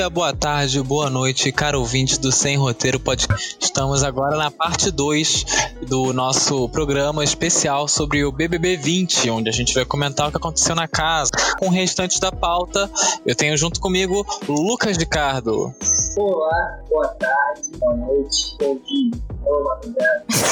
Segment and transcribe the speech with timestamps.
[0.00, 3.58] dia, boa tarde, boa noite, caro ouvinte do Sem Roteiro Podcast.
[3.60, 5.44] Estamos agora na parte 2
[5.86, 10.38] do nosso programa especial sobre o BBB 20, onde a gente vai comentar o que
[10.38, 11.30] aconteceu na casa.
[11.58, 12.90] Com o restante da pauta,
[13.26, 15.74] eu tenho junto comigo Lucas Ricardo.
[16.16, 19.39] Olá, boa tarde, boa noite, madrugada.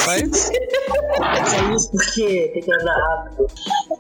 [0.06, 0.50] Mas...
[0.50, 3.46] É isso porque tem que andar rápido.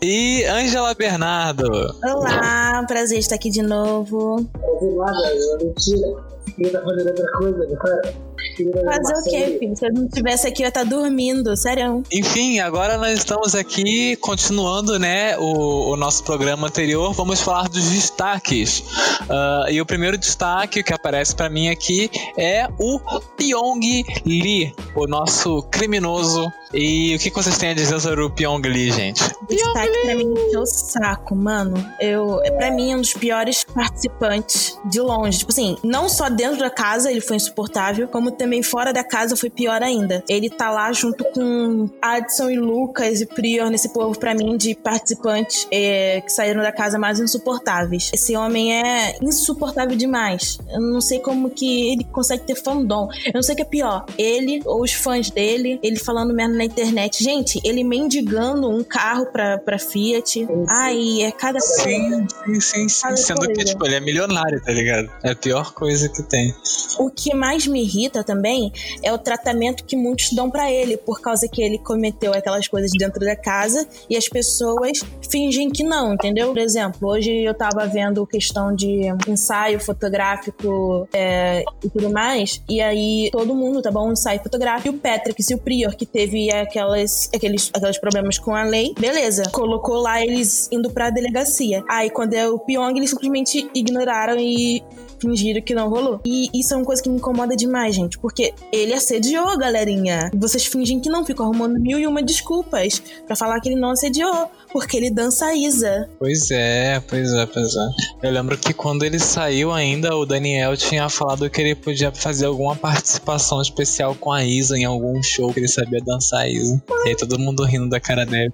[0.02, 1.94] E Ângela Bernardo.
[2.02, 4.36] Olá, prazer estar aqui de novo.
[4.80, 6.08] Vi nada, é mentira.
[6.46, 8.28] Queria estar fazendo outra coisa agora.
[8.58, 9.76] Fazer o quê, filho?
[9.76, 12.02] Se eu não estivesse aqui, eu ia estar dormindo, sério.
[12.12, 17.12] Enfim, agora nós estamos aqui continuando, né, o, o nosso programa anterior.
[17.12, 18.82] Vamos falar dos destaques.
[19.30, 22.98] Ah, e o primeiro destaque que aparece pra mim aqui é o
[23.36, 26.50] Pyong Lee, o nosso criminoso.
[26.72, 29.22] E o que, vocês têm a dizer sobre o Pyong Lee, gente?
[29.48, 31.82] Destaque pra mim encheu o saco, mano.
[31.98, 35.38] Eu, é pra mim um dos piores participantes de longe.
[35.38, 39.34] Tipo assim, não só dentro da casa ele foi insuportável, como também fora da casa
[39.34, 40.22] foi pior ainda.
[40.28, 44.74] Ele tá lá junto com Adson e Lucas e Prior nesse povo pra mim de
[44.74, 48.10] participantes é, que saíram da casa mais insuportáveis.
[48.12, 50.58] Esse homem é insuportável demais.
[50.70, 53.08] Eu não sei como que ele consegue ter fandom.
[53.26, 54.04] Eu não sei o que é pior.
[54.18, 57.22] Ele ou os fãs dele, ele falando merda na internet.
[57.22, 60.46] Gente, ele mendigando um carro pra, pra Fiat.
[60.68, 61.60] Ai, é cada.
[61.60, 63.16] Sim, sim, sim, sim.
[63.16, 65.10] Sendo que, tipo, ele é milionário, tá ligado?
[65.22, 66.54] É a pior coisa que tem.
[66.98, 71.20] O que mais me irrita também é o tratamento que muitos dão pra ele, por
[71.20, 76.14] causa que ele cometeu aquelas coisas dentro da casa e as pessoas fingem que não,
[76.14, 76.48] entendeu?
[76.48, 82.80] Por exemplo, hoje eu tava vendo questão de ensaio fotográfico é, e tudo mais, e
[82.80, 84.12] aí todo mundo, tá bom?
[84.12, 84.67] Ensaio fotográfico.
[84.84, 88.94] E o Patrick e o Prior, que teve aquelas, aqueles, aqueles problemas com a lei,
[88.98, 89.44] beleza.
[89.50, 91.82] Colocou lá eles indo pra delegacia.
[91.88, 94.82] Aí quando é o Pyong, eles simplesmente ignoraram e
[95.20, 96.20] fingiram que não rolou.
[96.24, 100.30] E isso é uma coisa que me incomoda demais, gente, porque ele assediou galerinha.
[100.34, 103.90] Vocês fingem que não, ficam arrumando mil e uma desculpas pra falar que ele não
[103.90, 106.08] assediou, porque ele dança a Isa.
[106.18, 108.26] Pois é, pois é, pois é.
[108.26, 112.46] Eu lembro que quando ele saiu ainda, o Daniel tinha falado que ele podia fazer
[112.46, 116.82] alguma participação especial com a Isa em algum show que ele sabia dançar a Isa.
[117.04, 118.52] E aí todo mundo rindo da cara dele.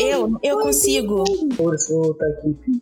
[0.00, 1.22] Eu, eu consigo.
[2.18, 2.26] Tá.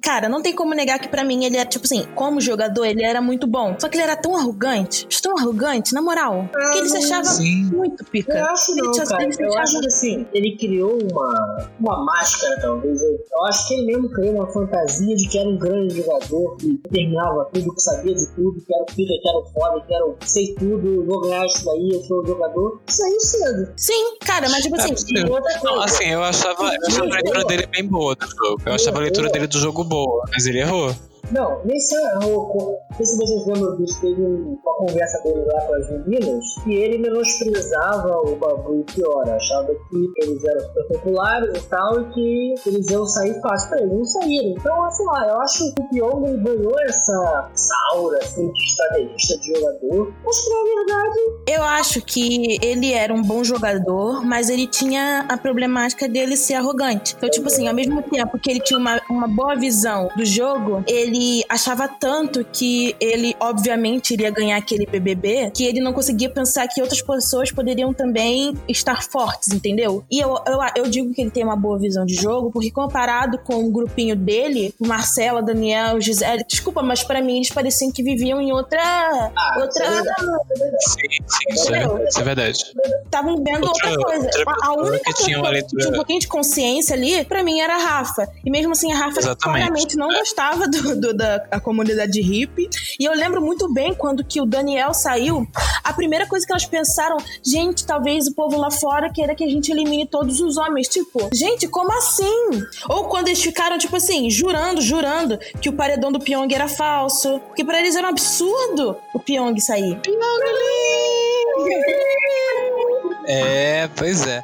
[0.02, 3.02] Cara, não tem como negar que pra mim ele era, tipo assim, como jogador, ele
[3.02, 3.76] era muito bom.
[3.78, 7.64] Só que ele era tão arrogante, tão arrogante, na moral, que ele se achava Sim.
[7.72, 8.32] muito pica.
[8.38, 9.22] Eu acho Ele não, se- cara.
[9.24, 13.02] ele Eu achava- acho que assim, ele criou uma, uma máscara, talvez.
[13.02, 16.56] Eu, eu acho que ele mesmo criou uma fantasia de que era um grande jogador,
[16.56, 19.84] que terminava tudo, que sabia de tudo, que era o pica, que era o foda,
[19.86, 22.80] que era o sei tudo, vou ganhar isso daí, eu sou o jogador.
[22.86, 23.72] Saiu cedo.
[23.76, 25.84] Sim, cara, mas tipo assim, É, outra Não, coisa.
[25.84, 28.62] assim, eu achava, eu achava a leitura dele bem boa do jogo.
[28.64, 30.94] Eu achava a leitura dele do jogo boa, mas ele errou.
[31.30, 35.60] Não, nesse ano, não sei se vocês lembram disso, teve um- uma conversa dele lá
[35.62, 40.84] com as meninas, que ele menosprezava o Babu e Fiora, achava que eles eram super
[40.88, 44.50] populares e tal, e que eles iam sair fácil pra eles, não saíram.
[44.58, 49.38] Então, sei lá, eu acho que o Pyong ganhou essa, essa aura assim, de estrategista
[49.38, 54.48] de jogador, mas que na verdade Eu acho que ele era um bom jogador, mas
[54.48, 57.14] ele tinha a problemática dele ser arrogante.
[57.16, 60.82] Então, tipo assim, ao mesmo tempo que ele tinha uma, uma boa visão do jogo,
[60.86, 61.09] ele
[61.48, 66.80] achava tanto que ele, obviamente, iria ganhar aquele BBB, que ele não conseguia pensar que
[66.80, 70.04] outras pessoas poderiam também estar fortes, entendeu?
[70.10, 73.38] E eu, eu, eu digo que ele tem uma boa visão de jogo, porque comparado
[73.38, 74.86] com o grupinho dele, o
[75.42, 78.80] Daniel, Gisele, desculpa, mas pra mim eles pareciam que viviam em outra.
[78.82, 79.84] Ah, outra.
[79.84, 80.20] é verdade,
[80.88, 82.58] Sim, sim, isso é, isso é verdade.
[83.04, 84.24] estavam vendo Outra- outra, coisa.
[84.26, 87.60] outra A- única que tinha uma leitura- tinha um pouquinho de consciência ali, pra mim,
[87.60, 88.28] era a Rafa.
[88.44, 89.42] E mesmo assim, a Rafa Exatamente.
[89.66, 92.68] claramente não gostava do, do- da a comunidade hippie.
[92.98, 95.46] E eu lembro muito bem quando que o Daniel saiu,
[95.82, 99.48] a primeira coisa que elas pensaram, gente, talvez o povo lá fora queira que a
[99.48, 100.88] gente elimine todos os homens.
[100.88, 102.50] Tipo, gente, como assim?
[102.88, 107.40] Ou quando eles ficaram, tipo assim, jurando, jurando que o paredão do Pyong era falso.
[107.48, 109.98] Porque pra eles era um absurdo o Pyong sair.
[113.26, 114.42] É, pois é.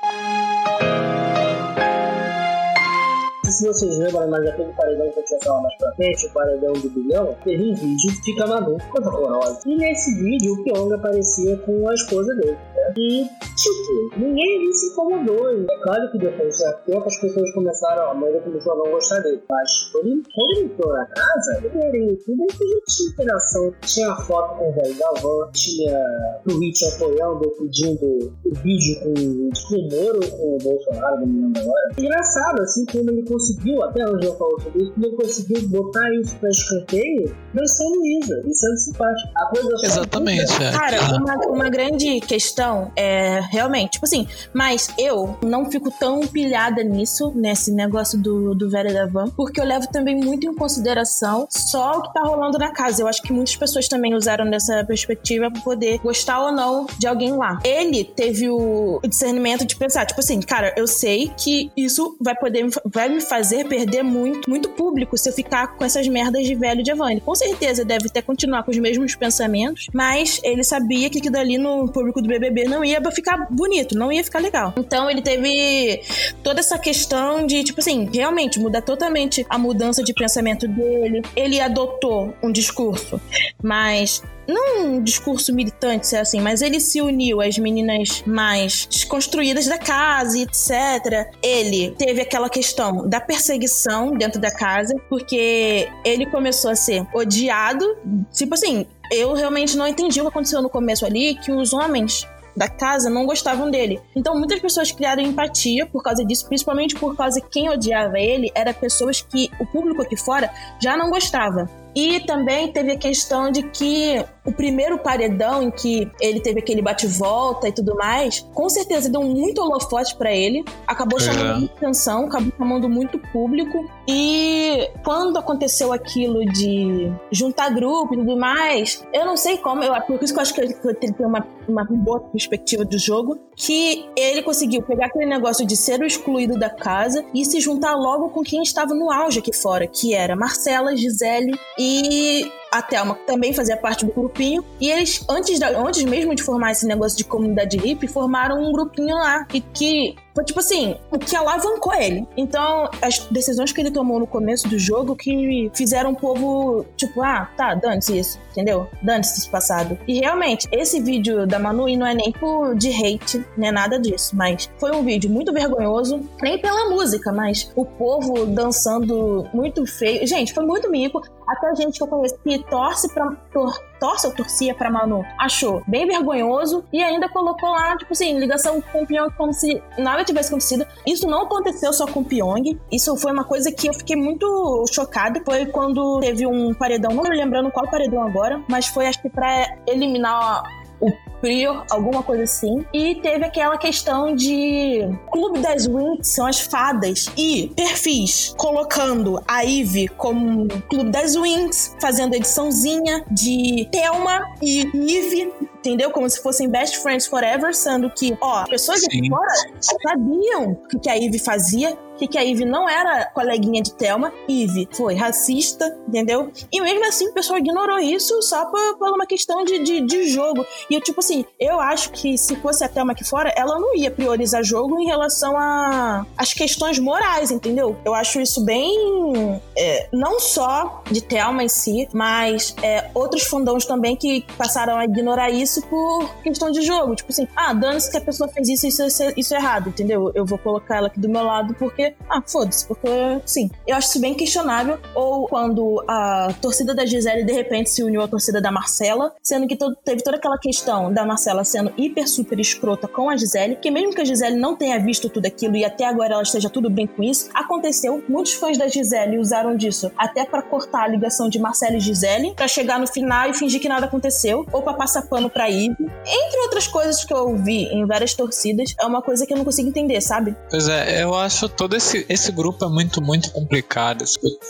[3.56, 6.72] Se vocês lembram, mas aquele paredão que eu tinha falado mais pra frente, o paredão
[6.74, 9.60] do bilhão, teve um vídeo que fica maluco, coisa horrorosa.
[9.66, 12.52] E nesse vídeo o Pyong aparecia com a esposa dele.
[12.52, 12.94] Né?
[12.98, 15.52] E, tipo, ninguém ali se incomodou.
[15.52, 18.76] E é claro que depois de certo tempo as pessoas começaram, a maioria começou a
[18.76, 19.42] não gostar dele.
[19.48, 23.74] Mas quando quando ele entrou na casa, ele era em YouTube, aí já tinha interação.
[23.82, 29.90] Tinha foto com o velho da van, tinha tweet apoiando, pedindo o vídeo com o
[29.90, 31.88] Moro com o Bolsonaro, não me lembro agora.
[31.98, 36.14] Engraçado, assim, como ele conseguiu conseguiu, até hoje eu falo sobre isso, não conseguiu botar
[36.20, 39.30] isso pra escanteio não sendo Luísa e sendo simpática.
[39.36, 40.62] A coisa Exatamente.
[40.62, 40.72] É.
[40.72, 46.82] Cara, uma, uma grande questão é realmente, tipo assim, mas eu não fico tão pilhada
[46.82, 51.46] nisso, nesse negócio do, do velho da van, porque eu levo também muito em consideração
[51.50, 53.02] só o que tá rolando na casa.
[53.02, 57.06] Eu acho que muitas pessoas também usaram dessa perspectiva pra poder gostar ou não de
[57.06, 57.58] alguém lá.
[57.64, 62.66] Ele teve o discernimento de pensar, tipo assim, cara, eu sei que isso vai poder
[62.84, 63.35] vai me fazer
[63.68, 66.82] perder muito, muito público se eu ficar com essas merdas de velho.
[67.10, 71.32] Ele com certeza deve até continuar com os mesmos pensamentos, mas ele sabia que aquilo
[71.32, 74.74] dali no público do BBB não ia ficar bonito, não ia ficar legal.
[74.76, 76.00] Então ele teve
[76.42, 81.22] toda essa questão de, tipo assim, realmente mudar totalmente a mudança de pensamento dele.
[81.34, 83.20] Ele adotou um discurso,
[83.62, 88.86] mas não um discurso militante, se é assim, mas ele se uniu às meninas mais
[88.86, 91.28] desconstruídas da casa, etc.
[91.42, 97.84] Ele teve aquela questão da perseguição dentro da casa, porque ele começou a ser odiado.
[98.32, 102.26] Tipo assim, eu realmente não entendi o que aconteceu no começo ali, que os homens
[102.56, 104.00] da casa não gostavam dele.
[104.14, 108.50] Então muitas pessoas criaram empatia por causa disso, principalmente por causa que quem odiava ele
[108.54, 110.50] era pessoas que o público aqui fora
[110.80, 111.68] já não gostava.
[111.96, 116.82] E também teve a questão de que o primeiro paredão em que ele teve aquele
[116.82, 121.54] bate-volta e tudo mais, com certeza deu muito holofote para ele, acabou chamando é.
[121.54, 123.90] muita atenção, acabou chamando muito público.
[124.06, 129.98] E quando aconteceu aquilo de juntar grupo e tudo mais, eu não sei como, eu,
[130.02, 133.38] por isso que eu acho que ele, ele tem uma, uma boa perspectiva do jogo,
[133.56, 137.94] que ele conseguiu pegar aquele negócio de ser o excluído da casa e se juntar
[137.94, 142.82] logo com quem estava no auge aqui fora, que era Marcela, Gisele e e a
[142.82, 144.64] Thelma também fazia parte do grupinho.
[144.80, 148.72] E eles, antes, da, antes mesmo de formar esse negócio de comunidade hippie, formaram um
[148.72, 149.46] grupinho lá.
[149.54, 152.26] E que foi tipo assim, o que alavancou ele.
[152.36, 157.22] Então, as decisões que ele tomou no começo do jogo que fizeram o povo, tipo,
[157.22, 158.86] ah, tá, dane-se isso, entendeu?
[159.02, 159.98] Dane-se esse passado.
[160.06, 164.36] E realmente, esse vídeo da Manu não é nem por de hate, nem nada disso,
[164.36, 170.26] mas foi um vídeo muito vergonhoso, nem pela música, mas o povo dançando muito feio.
[170.26, 171.22] Gente, foi muito mico.
[171.46, 173.30] Até gente que eu conheci torce pra.
[173.52, 178.38] Tor torce ou torcia pra Manu, achou bem vergonhoso e ainda colocou lá, tipo assim,
[178.38, 180.86] ligação com o Pyong como se nada tivesse acontecido.
[181.06, 182.78] Isso não aconteceu só com o Pyong.
[182.92, 185.40] Isso foi uma coisa que eu fiquei muito chocada.
[185.44, 189.30] Foi quando teve um paredão, não me lembrando qual paredão agora, mas foi acho que
[189.30, 190.62] pra eliminar
[191.00, 191.10] o
[191.40, 192.84] Prior, alguma coisa assim.
[192.92, 195.00] E teve aquela questão de
[195.30, 201.94] Clube das Winx são as fadas e perfis colocando a Eve como Clube das Winx,
[202.00, 205.52] fazendo ediçãozinha de Thelma e Eve
[205.86, 206.10] entendeu?
[206.10, 211.08] Como se fossem best friends forever, sendo que, ó, pessoas de fora sabiam o que
[211.08, 214.32] a Eve fazia, que, que a Eve não era coleguinha de Thelma.
[214.48, 216.50] Eve foi racista, entendeu?
[216.72, 220.28] E mesmo assim o pessoal ignorou isso só por, por uma questão de, de, de,
[220.28, 220.64] jogo.
[220.90, 223.94] E eu, tipo assim, eu acho que se fosse a Thelma aqui fora, ela não
[223.94, 227.96] ia priorizar jogo em relação a as questões morais, entendeu?
[228.04, 229.60] Eu acho isso bem.
[229.76, 235.04] É, não só de Thelma em si, mas é, outros fundões também que passaram a
[235.04, 237.14] ignorar isso por questão de jogo.
[237.14, 240.30] Tipo assim, ah, dane-se que a pessoa fez isso, isso, isso, isso é errado, entendeu?
[240.34, 243.08] Eu vou colocar ela aqui do meu lado porque ah, foda-se, porque
[243.44, 243.70] sim.
[243.86, 244.98] Eu acho isso bem questionável.
[245.14, 249.66] Ou quando a torcida da Gisele de repente se uniu à torcida da Marcela, sendo
[249.66, 253.76] que todo, teve toda aquela questão da Marcela sendo hiper super escrota com a Gisele,
[253.76, 256.68] que mesmo que a Gisele não tenha visto tudo aquilo e até agora ela esteja
[256.68, 258.22] tudo bem com isso, aconteceu.
[258.28, 262.54] Muitos fãs da Gisele usaram disso até para cortar a ligação de Marcela e Gisele,
[262.54, 265.96] para chegar no final e fingir que nada aconteceu, ou para passar pano pra Ivy.
[266.00, 269.64] Entre outras coisas que eu ouvi em várias torcidas, é uma coisa que eu não
[269.64, 270.56] consigo entender, sabe?
[270.70, 274.24] Pois é, eu acho todo esse, esse grupo é muito, muito complicado.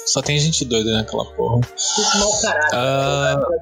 [0.06, 1.56] Só tem gente doida naquela porra.
[1.56, 2.76] Muito mau caráter.
[2.76, 3.56] Uh...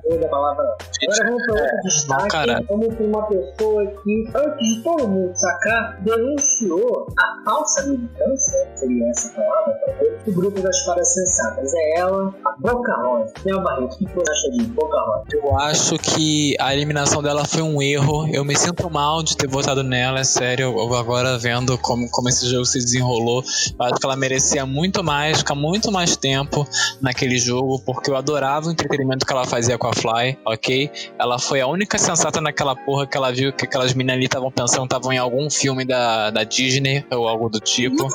[1.04, 2.66] Agora vamos para outro destaque.
[2.68, 9.10] Vamos para uma pessoa que, antes de todo mundo sacar, denunciou a falsa militância, seria
[9.10, 11.72] essa palavra, talvez, do grupo das fadas sensatas.
[11.74, 13.32] É ela, a Boca Rosa.
[13.44, 15.24] Meu Barreto, o que você acha de Boca Rosa?
[15.32, 18.26] Eu acho que a eliminação dela foi um erro.
[18.32, 20.74] Eu me sinto mal de ter votado nela, é sério.
[20.78, 23.42] Eu agora vendo como, como esse jogo se desenrolou,
[23.78, 26.66] eu acho que ela merecia muito mais, ficar muito mais tempo
[27.00, 30.90] naquele jogo, porque eu adorava o entretenimento que ela fazia com a Fly, ok?
[31.18, 34.50] Ela foi a única sensata naquela porra que ela viu que aquelas meninas ali estavam
[34.50, 38.08] pensando estavam em algum filme da, da Disney ou algo do tipo.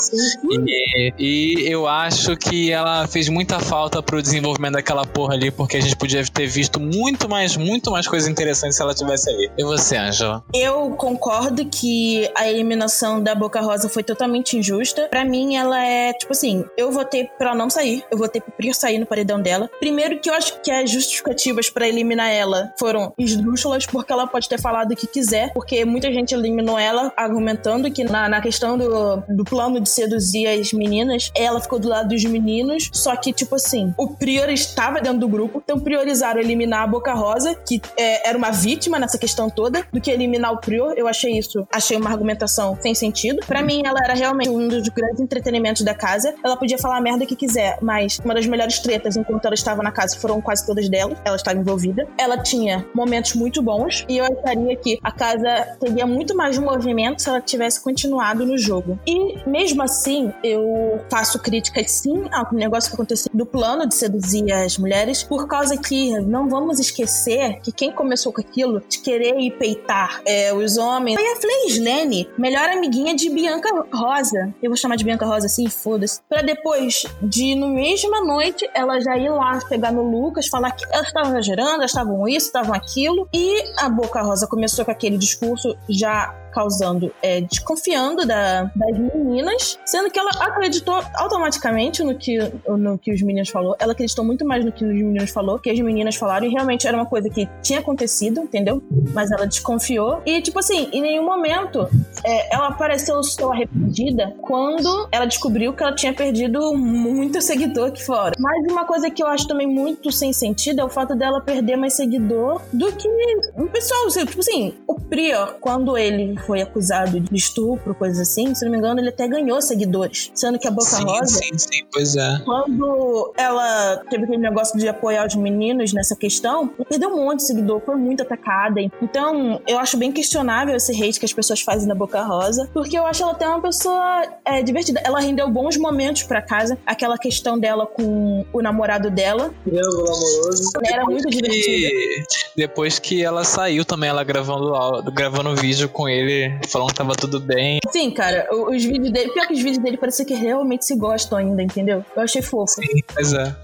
[0.50, 5.78] E, e eu acho que ela fez muita falta pro desenvolvimento daquela porra ali, porque
[5.78, 9.50] a gente podia ter visto muito mais, muito mais coisas interessantes se ela tivesse ali.
[9.58, 10.44] E você, Angela?
[10.54, 15.08] Eu concordo que a eliminação da Boca Rosa foi totalmente injusta.
[15.10, 18.04] Pra mim, ela é, tipo assim, eu votei pra ela não sair.
[18.12, 19.70] Eu votei pro Prior sair no paredão dela.
[19.80, 24.50] Primeiro que eu acho que as justificativas para eliminar ela foram esdrúxulas, porque ela pode
[24.50, 28.78] ter falado o que quiser, porque muita gente eliminou ela argumentando que na, na questão
[28.78, 33.32] do, do plano de seduzir as meninas, ela ficou do lado dos meninos, só que,
[33.32, 37.82] tipo assim, o Prior estava dentro do grupo, então priorizaram eliminar a Boca Rosa, que
[37.98, 40.94] é, era uma vítima nessa questão toda, do que eliminar o Prior.
[40.98, 43.42] Eu achei isso, achei uma argumentação sem sentido.
[43.46, 46.34] Para mim, ela era realmente um dos grandes entretenimentos da casa.
[46.44, 49.84] Ela podia falar a merda que quiser, mas uma das melhores tretas enquanto ela estava
[49.84, 51.16] na casa foram quase todas dela.
[51.26, 52.08] Ela estava envolvida.
[52.18, 57.22] Ela tinha momentos muito bons e eu acharia que a casa teria muito mais movimento
[57.22, 59.00] se ela tivesse continuado no jogo.
[59.06, 64.52] E mesmo assim, eu faço críticas sim ao negócio que aconteceu do plano de seduzir
[64.52, 69.40] as mulheres, por causa que não vamos esquecer que quem começou com aquilo de querer
[69.40, 74.54] ir peitar é, os homens foi a Fleislene, melhor amiguinha de Bianca Rosa.
[74.62, 76.22] Eu vou chamar de Bianca Rosa assim, foda-se.
[76.30, 80.86] Pra depois de, no mesma noite, ela já ir lá pegar no Lucas, falar que
[80.92, 83.28] elas estavam exagerando, elas estavam isso, estavam aquilo.
[83.34, 89.80] E a Boca Rosa começou com aquele discurso já causando, é, desconfiando da, das meninas,
[89.86, 92.38] sendo que ela acreditou automaticamente no que,
[92.68, 93.76] no que os meninos falou.
[93.80, 96.88] Ela acreditou muito mais no que os meninos falou, que as meninas falaram, e realmente
[96.88, 98.82] era uma coisa que tinha acontecido, entendeu?
[99.14, 100.22] Mas ela desconfiou.
[100.26, 101.88] E, tipo assim, em nenhum momento
[102.26, 108.04] é, ela pareceu só arrependida quando ela descobriu que ela tinha perdido muito seguidor aqui
[108.04, 108.34] fora.
[108.40, 111.76] Mas uma coisa que eu acho também muito sem sentido é o fato dela perder
[111.76, 113.08] mais seguidor do que
[113.56, 114.08] o pessoal.
[114.10, 118.78] Tipo assim, o Prior, quando ele foi acusado de estupro, coisas assim, se não me
[118.78, 120.32] engano, ele até ganhou seguidores.
[120.34, 121.36] Sendo que a Boca sim, Rosa.
[121.36, 122.42] Sim, sim, pois é.
[122.46, 127.38] Quando ela teve aquele negócio de apoiar os meninos nessa questão, ela perdeu um monte
[127.38, 128.82] de seguidor, foi muito atacada.
[129.02, 132.98] Então, eu acho bem questionável esse hate que as pessoas fazem da Boca Rosa, porque
[132.98, 135.02] eu acho ela até uma pessoa é, divertida.
[135.04, 136.78] Ela rendeu bons momentos pra casa.
[136.86, 139.54] Aquela questão dela com o namorado dela.
[139.64, 140.72] Triângulo amoroso.
[140.84, 141.88] Era muito divertida.
[141.88, 142.24] E
[142.56, 144.72] depois que ela saiu também, ela gravando,
[145.12, 146.29] gravando vídeo com ele,
[146.68, 147.80] falando que tava tudo bem.
[147.92, 149.32] Sim, cara, os vídeos dele.
[149.32, 152.04] Pior que os vídeos dele parecia que realmente se gostam ainda, entendeu?
[152.16, 152.74] Eu achei fofo.
[152.74, 153.56] Sim, pois é.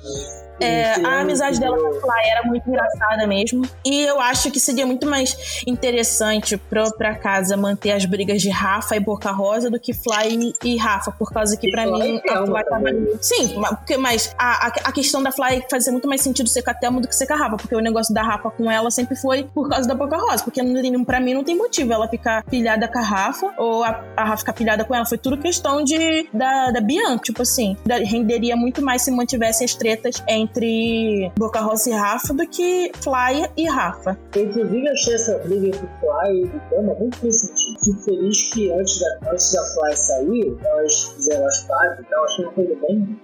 [0.59, 3.63] É, a Triângulo amizade dela com a Fly era muito engraçada mesmo.
[3.85, 5.35] E eu acho que seria muito mais
[5.67, 10.53] interessante pra, pra casa manter as brigas de Rafa e Boca Rosa do que Fly
[10.63, 11.12] e Rafa.
[11.12, 12.85] Por causa que, E pra Fly mim, e a Fly tava.
[13.21, 16.62] Sim, mas, porque, mas a, a, a questão da Fly fazia muito mais sentido ser
[16.63, 17.57] com a Thelma do que ser com a Rafa.
[17.57, 20.43] Porque o negócio da Rafa com ela sempre foi por causa da Boca Rosa.
[20.43, 20.62] Porque
[21.05, 24.38] pra mim não tem motivo ela ficar pilhada com a Rafa ou a, a Rafa
[24.38, 25.05] ficar pilhada com ela.
[25.05, 27.24] Foi tudo questão de, da, da Bianca.
[27.24, 32.33] Tipo assim, da- renderia muito mais se mantivessem as tretas entre Boca Rosa e Rafa
[32.33, 34.17] do que Fly e Rafa.
[34.35, 37.79] Eu, inclusive, achei essa briga entre Fly e Thelma muito sem sentido.
[37.83, 42.25] Fico feliz que antes da, antes da Fly sair, elas fizeram as pazes e tal.
[42.25, 43.19] Achei uma coisa bem.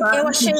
[0.00, 0.52] Lá, Eu achei-.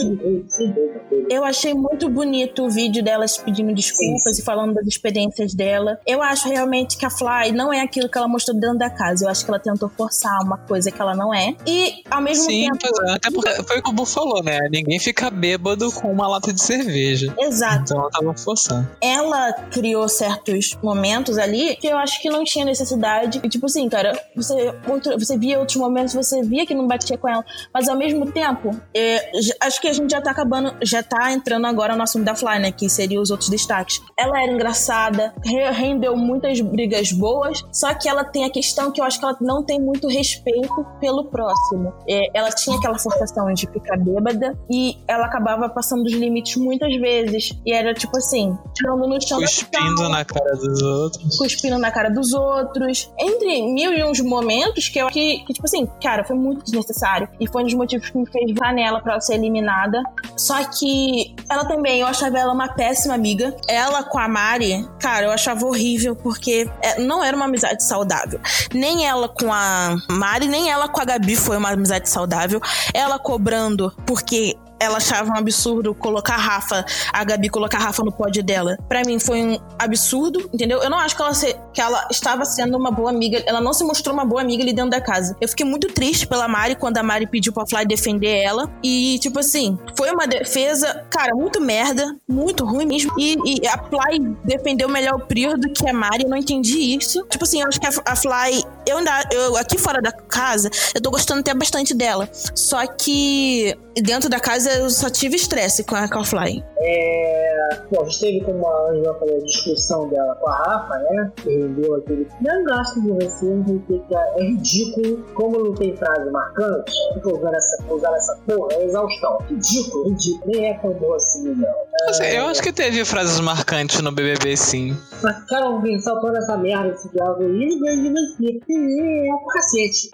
[1.30, 5.99] Eu achei muito bonito o vídeo delas pedindo desculpas e falando das experiências dela.
[6.06, 9.25] Eu acho realmente que a Fly não é aquilo que ela mostrou dentro da casa.
[9.25, 11.54] Eu acho que ela tentou forçar uma coisa que ela não é.
[11.66, 12.78] E, ao mesmo Sim, tempo.
[12.80, 13.14] pois é.
[13.14, 14.58] Até porque foi o que o Bu falou, né?
[14.70, 17.35] Ninguém fica bêbado com uma lata de cerveja.
[17.39, 17.83] Exato.
[17.85, 18.89] Então ela tava forçando.
[19.03, 23.41] ela criou certos momentos ali que eu acho que não tinha necessidade.
[23.43, 27.17] E, tipo assim, cara, você, outro- você via outros momentos, você via que não batia
[27.19, 27.45] com ela.
[27.73, 29.31] Mas ao mesmo tempo, é,
[29.63, 32.59] acho que a gente já tá acabando, já tá entrando agora no assunto da Fly,
[32.59, 32.73] né?
[32.73, 34.01] Que seria os outros destaques.
[34.19, 39.01] Ela era engraçada, re- rendeu muitas brigas boas, só que ela tem a questão que
[39.01, 41.93] eu acho que ela não tem muito respeito pelo próximo.
[42.09, 46.95] É, ela tinha aquela forçação de ficar bêbada e ela acabava passando dos limites muitas
[46.97, 47.53] vezes.
[47.65, 51.38] E era tipo assim, tirando no chão Cuspindo sala, na cara dos outros.
[51.38, 53.11] cuspindo na cara dos outros.
[53.19, 57.29] Entre mil e uns momentos que eu que, que, tipo assim, cara, foi muito desnecessário.
[57.41, 60.03] E foi um dos motivos que me fez votar nela pra ela ser eliminada.
[60.37, 63.57] Só que ela também, eu achava ela uma péssima amiga.
[63.69, 68.41] Ela com a Mari, cara, eu achava horrível, porque é, não era uma amizade saudável.
[68.75, 72.61] Nem ela com a Mari, nem ela com a Gabi foi uma amizade saudável.
[72.93, 78.02] Ela cobrando porque ela achava um absurdo colocar a Rafa, a Gabi colocar a Rafa
[78.02, 78.76] no pódio dela.
[78.88, 80.83] Pra mim foi um absurdo, entendeu?
[80.83, 83.42] Eu não acho que ela, se- que ela estava sendo uma boa amiga.
[83.47, 85.37] Ela não se mostrou uma boa amiga ali dentro da casa.
[85.40, 88.71] Eu fiquei muito triste pela Mari quando a Mari pediu pra Fly defender ela.
[88.83, 93.12] E, tipo assim, foi uma defesa, cara, muito merda, muito ruim mesmo.
[93.18, 96.25] E, e a Fly defendeu melhor o Prior do que a Mari.
[96.25, 97.25] Eu não entendi isso.
[97.30, 99.23] Tipo assim, eu acho que a, a Fly eu ainda.
[99.33, 102.28] Eu, aqui fora da casa, eu tô gostando até bastante dela.
[102.33, 106.62] Só que dentro da casa eu só tive estresse com a Fly.
[106.78, 107.47] É.
[107.90, 111.33] Bom, a gente teve como a Angela falou a discussão dela com a Rafa, né?
[111.37, 112.28] Que rendeu aquele.
[112.40, 115.25] Não gasto de você, que é ridículo.
[115.35, 119.38] Como não tem frase marcante, fica usando essa, usando essa porra, é exaustão.
[119.49, 120.43] Ridículo, ridículo.
[120.47, 121.75] Nem é tão boa assim, não.
[122.21, 122.38] É...
[122.38, 124.97] Eu acho que teve frases marcantes no BBB, sim.
[125.23, 129.00] Mas, cara, alguém saltando essa merda desse diálogo aí, eu gosto você.
[129.00, 130.11] É, é o cacete.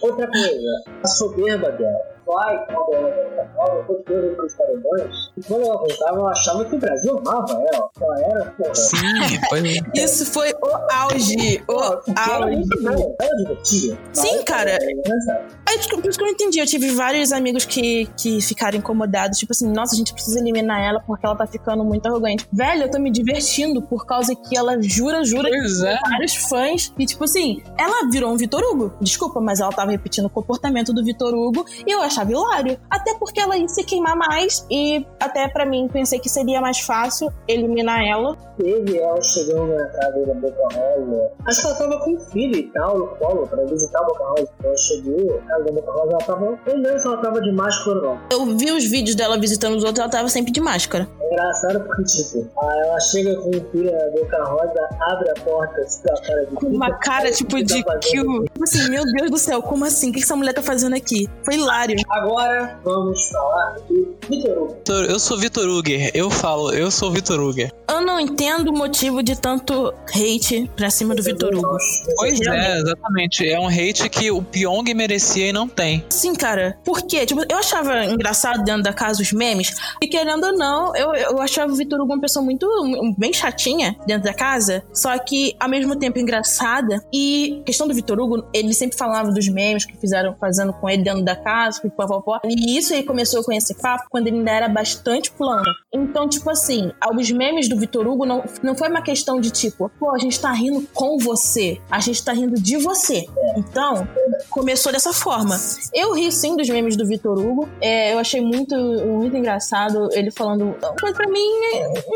[0.02, 5.32] Outra coisa, a soberba dela vai quando ela voltava, depois que eu para os paredões,
[5.36, 7.90] e quando ela voltava, eu achava que o Brasil amava ela.
[8.00, 8.74] Ela era, porra.
[8.74, 9.62] Sim, foi.
[9.94, 11.64] Isso foi o auge.
[11.68, 12.62] O auge.
[13.20, 13.98] Ela divertia.
[14.12, 14.72] Sim, cara.
[14.72, 14.78] É,
[16.06, 16.60] por isso que eu entendi.
[16.60, 19.38] Eu tive vários amigos que, que ficaram incomodados.
[19.38, 22.46] Tipo assim, nossa, a gente precisa eliminar ela porque ela tá ficando muito arrogante.
[22.52, 25.98] Velho, eu tô me divertindo por causa que ela jura, jura pois que é.
[26.08, 26.92] vários fãs.
[26.96, 28.94] E tipo assim, ela virou um Vitor Hugo.
[29.00, 32.78] Desculpa, mas ela tava repetindo o comportamento do Vitor Hugo e eu achava hilário.
[32.88, 36.78] Até porque ela ia se queimar mais e até para mim pensei que seria mais
[36.78, 38.36] fácil eliminar ela.
[38.56, 41.30] Teve ela chegando na casa da Boca Rosa.
[41.46, 44.24] Acho que ela tava com o filho e tal, no colo, pra visitar a Boca
[44.24, 44.48] Rosa.
[44.58, 46.58] Então ela chegou, casa da Boca Rosa, ela tava.
[46.66, 48.20] Eu não lembro se ela tava de máscara ou não.
[48.30, 51.08] Eu vi os vídeos dela visitando os outros, ela tava sempre de máscara.
[51.20, 55.82] É engraçado porque, tipo, ela chega com o filho na Boca Rosa, abre a porta,
[55.82, 56.54] com a cara de.
[56.54, 58.10] Com uma cara, tipo, de tá que.
[58.10, 60.10] Tipo assim, meu Deus do céu, como assim?
[60.10, 61.28] O que essa mulher tá fazendo aqui?
[61.44, 61.96] Foi hilário.
[62.10, 64.76] Agora vamos falar de Vitor Hugo.
[65.08, 66.10] Eu sou Vitor Huger.
[66.14, 67.72] Eu falo, eu sou Vitor Huger.
[67.88, 71.76] Eu não entendo o motivo de tanto hate pra cima do Vitor Hugo.
[72.16, 73.48] Pois é, exatamente.
[73.48, 76.04] É um hate que o Pyong merecia não tem.
[76.10, 76.78] Sim, cara.
[76.84, 77.26] Por quê?
[77.26, 79.74] Tipo, eu achava engraçado dentro da casa os memes.
[80.00, 82.66] E querendo ou não, eu, eu achava o Vitor Hugo uma pessoa muito
[83.18, 84.84] bem chatinha dentro da casa.
[84.92, 87.00] Só que ao mesmo tempo engraçada.
[87.12, 91.02] E questão do Vitor Hugo, ele sempre falava dos memes que fizeram fazendo com ele
[91.02, 94.50] dentro da casa, que pó, E isso ele começou com esse papo quando ele ainda
[94.50, 95.70] era bastante plano.
[95.92, 99.90] Então, tipo assim, os memes do Vitor Hugo não, não foi uma questão de tipo,
[99.98, 103.24] pô, a gente tá rindo com você, a gente tá rindo de você.
[103.56, 104.06] Então,
[104.50, 105.35] começou dessa forma.
[105.92, 107.68] Eu ri sim dos memes do Vitor Hugo.
[107.80, 110.74] É, eu achei muito, muito engraçado ele falando.
[111.02, 111.46] Mas pra mim,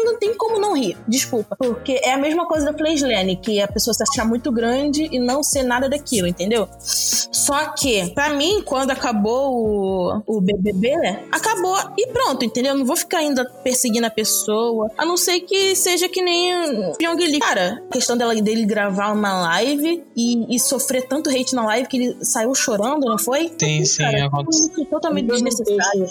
[0.05, 0.97] não tem como não rir.
[1.07, 1.57] Desculpa.
[1.57, 5.19] Porque é a mesma coisa da Fleislane, que a pessoa se achar muito grande e
[5.19, 6.69] não ser nada daquilo, entendeu?
[6.81, 12.73] Só que, pra mim, quando acabou o, o BBB, né, acabou e pronto, entendeu?
[12.73, 16.93] Eu não vou ficar ainda perseguindo a pessoa, a não ser que seja que nem
[16.97, 17.41] Pyong Lee.
[17.41, 21.89] Cara, a questão dela, dele gravar uma live e, e, sofrer tanto hate na live
[21.89, 23.51] que ele saiu chorando, não foi?
[23.59, 24.87] Sim, sim, cara, aconteceu.
[24.87, 26.07] Totalmente desnecessário.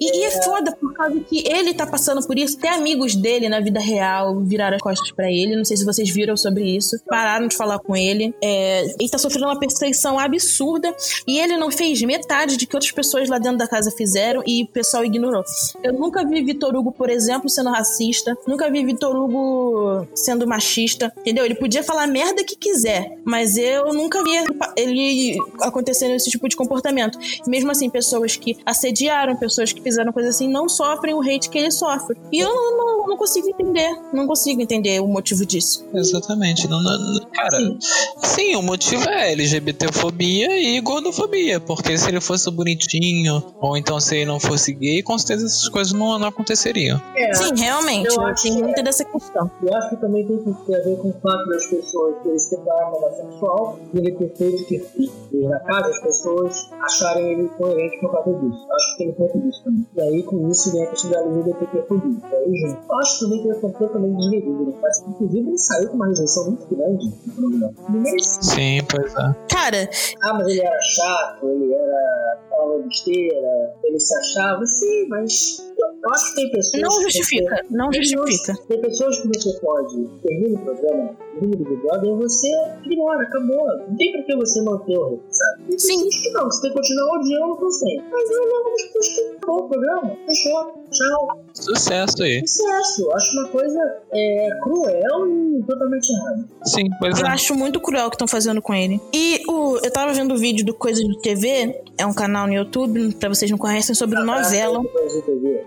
[0.00, 2.58] E, e é foda por causa que ele tá passando por isso.
[2.58, 5.56] Tem amigos dele na vida real viraram as costas para ele.
[5.56, 6.96] Não sei se vocês viram sobre isso.
[7.06, 8.34] Pararam de falar com ele.
[8.42, 10.94] É, ele tá sofrendo uma perseguição absurda
[11.26, 14.64] e ele não fez metade de que outras pessoas lá dentro da casa fizeram e
[14.64, 15.44] o pessoal ignorou.
[15.82, 18.36] Eu nunca vi Vitor Hugo, por exemplo, sendo racista.
[18.46, 21.12] Nunca vi Vitor Hugo sendo machista.
[21.18, 21.44] Entendeu?
[21.44, 24.30] Ele podia falar merda que quiser, mas eu nunca vi
[24.76, 27.18] ele acontecendo esse tipo de comportamento.
[27.46, 31.58] Mesmo assim, pessoas que assediaram, pessoas que fizeram coisa assim, não sofrem o hate que
[31.58, 32.16] ele sofre.
[32.32, 33.96] E eu não, não, não consigo entender.
[34.12, 35.86] Não consigo entender o motivo disso.
[35.94, 36.68] Exatamente.
[36.68, 37.78] Não, não, cara, sim.
[38.18, 41.60] sim, o motivo é LGBTfobia e gordofobia.
[41.60, 45.68] Porque se ele fosse bonitinho, ou então se ele não fosse gay, com certeza essas
[45.68, 47.00] coisas não, não aconteceriam.
[47.16, 48.14] É, Sim, realmente.
[48.14, 49.50] Eu acho, tem muita é, dessa questão.
[49.62, 52.38] Eu acho que também tem que ter a ver com o fato das pessoas terem
[52.38, 57.48] sido da arma sexual e ele ter feito que na casa as pessoas acharem ele
[57.48, 58.66] coerente por causa disso.
[58.72, 59.73] Acho que tem um pouco disso também.
[59.96, 62.16] E aí com isso vem a questão da LGBTfobia.
[62.30, 62.80] E aí junto.
[62.88, 64.66] Eu acho também que ele é completamente desmedido.
[64.66, 64.74] Né?
[64.82, 67.74] Mas, inclusive ele saiu com uma rejeição muito grande no programa.
[68.20, 69.34] Sim, pois é.
[69.50, 69.90] Cara.
[70.22, 76.10] Ah, mas ele era chato, ele era falava besteira, ele se achava, sim, mas eu
[76.10, 76.82] acho que tem pessoas.
[76.82, 78.54] Não justifica, você, não justifica.
[78.68, 82.48] Tem pessoas que você pode terminar o programa, termina o Big Brother, e você
[82.84, 83.66] ignora, acabou.
[83.88, 85.64] Não tem por que você manter o rei, sabe?
[85.68, 86.08] Tem Sim.
[86.08, 88.02] que não, você tem que continuar odiando você.
[88.10, 91.44] Mas eu não das pessoas que acabou o programa, fechou, tchau.
[91.54, 92.46] Sucesso aí.
[92.46, 93.80] Sucesso, acho uma coisa
[94.12, 95.26] é, cruel
[95.58, 96.48] e totalmente errada.
[96.64, 97.30] Sim, pois Eu é.
[97.30, 99.00] acho muito cruel o que estão fazendo com ele.
[99.12, 102.52] E o, eu tava vendo o vídeo do Coisas de TV, é um canal no
[102.54, 104.80] YouTube, pra vocês não conhecem, sobre novela.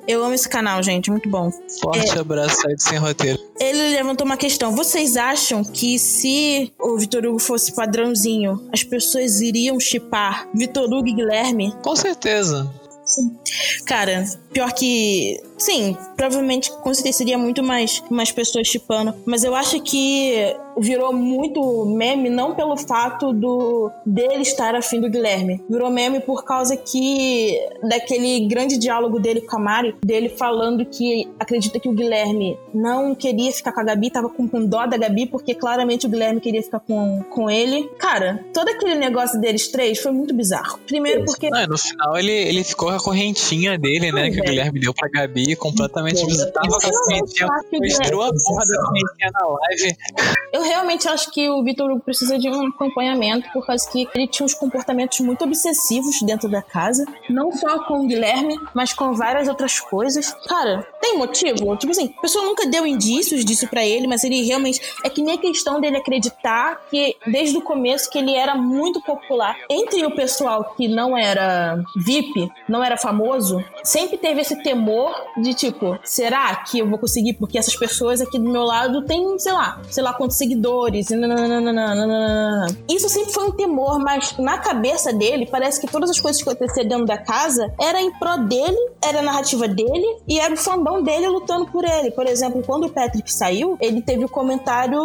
[0.07, 1.49] Eu amo esse canal, gente, muito bom.
[1.81, 2.19] Forte É.
[2.19, 3.39] abraço aí de sem roteiro.
[3.60, 4.75] Ele levantou uma questão.
[4.75, 11.07] Vocês acham que se o Vitor Hugo fosse padrãozinho, as pessoas iriam chipar Vitor Hugo
[11.07, 11.73] e Guilherme?
[11.83, 12.69] Com certeza.
[13.85, 19.13] Cara, Pior que Sim, provavelmente com certeza seria muito mais, mais pessoas chipando.
[19.25, 25.09] Mas eu acho que virou muito meme, não pelo fato do dele estar afim do
[25.09, 25.63] Guilherme.
[25.69, 31.27] Virou meme por causa que daquele grande diálogo dele com a Mari, dele falando que
[31.39, 34.97] acredita que o Guilherme não queria ficar com a Gabi, tava com, com dó da
[34.97, 37.89] Gabi, porque claramente o Guilherme queria ficar com, com ele.
[37.97, 40.79] Cara, todo aquele negócio deles três foi muito bizarro.
[40.85, 41.49] Primeiro porque.
[41.49, 44.29] Não, no final ele, ele ficou com a correntinha dele, né?
[44.29, 47.47] que o Guilherme deu pra Gabi completamente visitava a correntinha.
[47.71, 49.97] Mostrou a porra da correntinha na live.
[50.53, 54.27] Eu realmente acho que o Vitor Hugo precisa de um acompanhamento, por causa que ele
[54.27, 57.05] tinha uns comportamentos muito obsessivos dentro da casa.
[57.29, 60.33] Não só com o Guilherme, mas com várias outras coisas.
[60.47, 61.75] Cara, tem motivo?
[61.77, 64.81] Tipo assim, a pessoa nunca deu indícios disso para ele, mas ele realmente.
[65.03, 69.01] É que nem a questão dele acreditar que, desde o começo, que ele era muito
[69.01, 75.13] popular entre o pessoal que não era VIP, não era famoso, sempre teve esse temor
[75.37, 77.33] de tipo, será que eu vou conseguir?
[77.33, 81.07] Porque essas pessoas aqui do meu lado têm, sei lá, sei lá quantos seguidores.
[82.89, 86.49] Isso sempre foi um temor, mas na cabeça dele, parece que todas as coisas que
[86.49, 90.57] aconteciam dentro da casa era em pró dele, era a narrativa dele e era o
[90.57, 92.12] fandom dele lutando por ele.
[92.12, 94.99] Por exemplo, quando o Patrick saiu, ele teve o comentário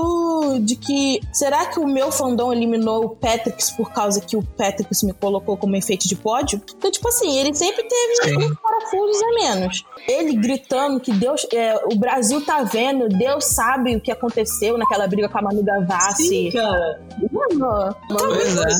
[0.60, 4.90] de que será que o meu fandom eliminou o Patrick por causa que o Patrick
[5.04, 6.60] me colocou como enfeite de pódio?
[6.76, 9.84] Então, tipo assim, ele sempre teve uns parafusos a menos.
[10.08, 15.06] Ele gritando que Deus, é, o Brasil tá vendo, Deus sabe o que aconteceu naquela
[15.06, 16.26] briga com a Manu Gavassi.
[16.28, 17.00] Sim, cara.
[17.30, 18.70] Mano, Pois é.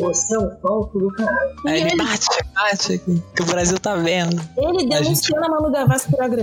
[0.00, 1.50] Você é um falso do caralho.
[1.66, 4.40] Aí ele ele- bate, bate, que que o Brasil tá vendo.
[4.56, 6.39] ele denunciando a Manu Gavassi por agressão.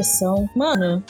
[0.55, 1.03] Mano,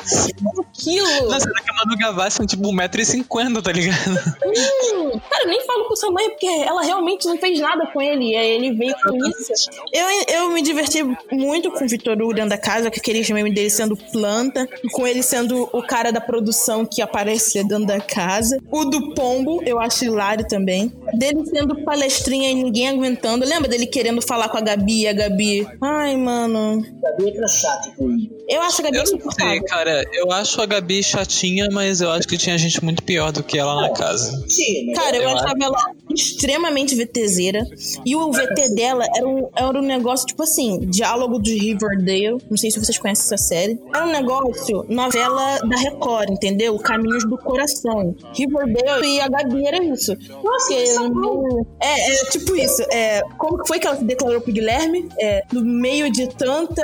[0.60, 1.30] aquilo.
[1.30, 4.12] Nossa, será que a Manu Gavassi é tipo 1,50m, tá ligado?
[4.46, 8.32] Hum, cara, nem falo com sua mãe porque ela realmente não fez nada com ele.
[8.32, 9.70] E aí ele veio com isso.
[9.94, 13.54] Eu, eu me diverti muito com o Vitor Hugo dentro da casa, com aquele meme
[13.54, 18.58] dele sendo planta, com ele sendo o cara da produção que aparecia dentro da casa.
[18.72, 20.92] O do Pombo, eu acho hilário também.
[21.14, 23.46] Dele sendo palestrinha e ninguém aguentando.
[23.46, 25.68] Lembra dele querendo falar com a Gabi e a Gabi?
[25.82, 26.84] Ai, mano.
[27.02, 28.32] Gabi entra chato com ele.
[28.50, 30.04] Eu acho a Gabi Eu não sei, cara.
[30.14, 33.58] Eu acho a Gabi chatinha, mas eu acho que tinha gente muito pior do que
[33.58, 34.32] ela na casa.
[34.32, 34.94] Né?
[34.96, 35.78] Cara, eu, Eu achava ela
[36.18, 37.66] extremamente VTZera.
[38.06, 42.42] E o VT dela era um, era um negócio, tipo assim, diálogo de Riverdale.
[42.50, 43.80] Não sei se vocês conhecem essa série.
[43.94, 46.78] Era um negócio, novela da Record, entendeu?
[46.80, 48.16] Caminhos do Coração.
[48.34, 50.16] Riverdale e a Gabi era isso.
[50.44, 52.82] Nossa, é, é tipo isso.
[52.92, 55.08] É, como foi que ela se declarou pro Guilherme?
[55.20, 56.84] É, no meio de tanta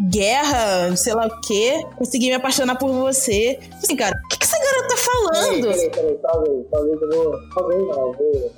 [0.00, 3.58] guerra, sei lá o quê, consegui me apaixonar por você.
[3.82, 5.68] Assim, cara, o que, que essa garota tá falando?
[5.68, 7.38] Peraí, peraí, talvez, talvez eu vou.
[7.54, 8.52] Talvez não, eu vou.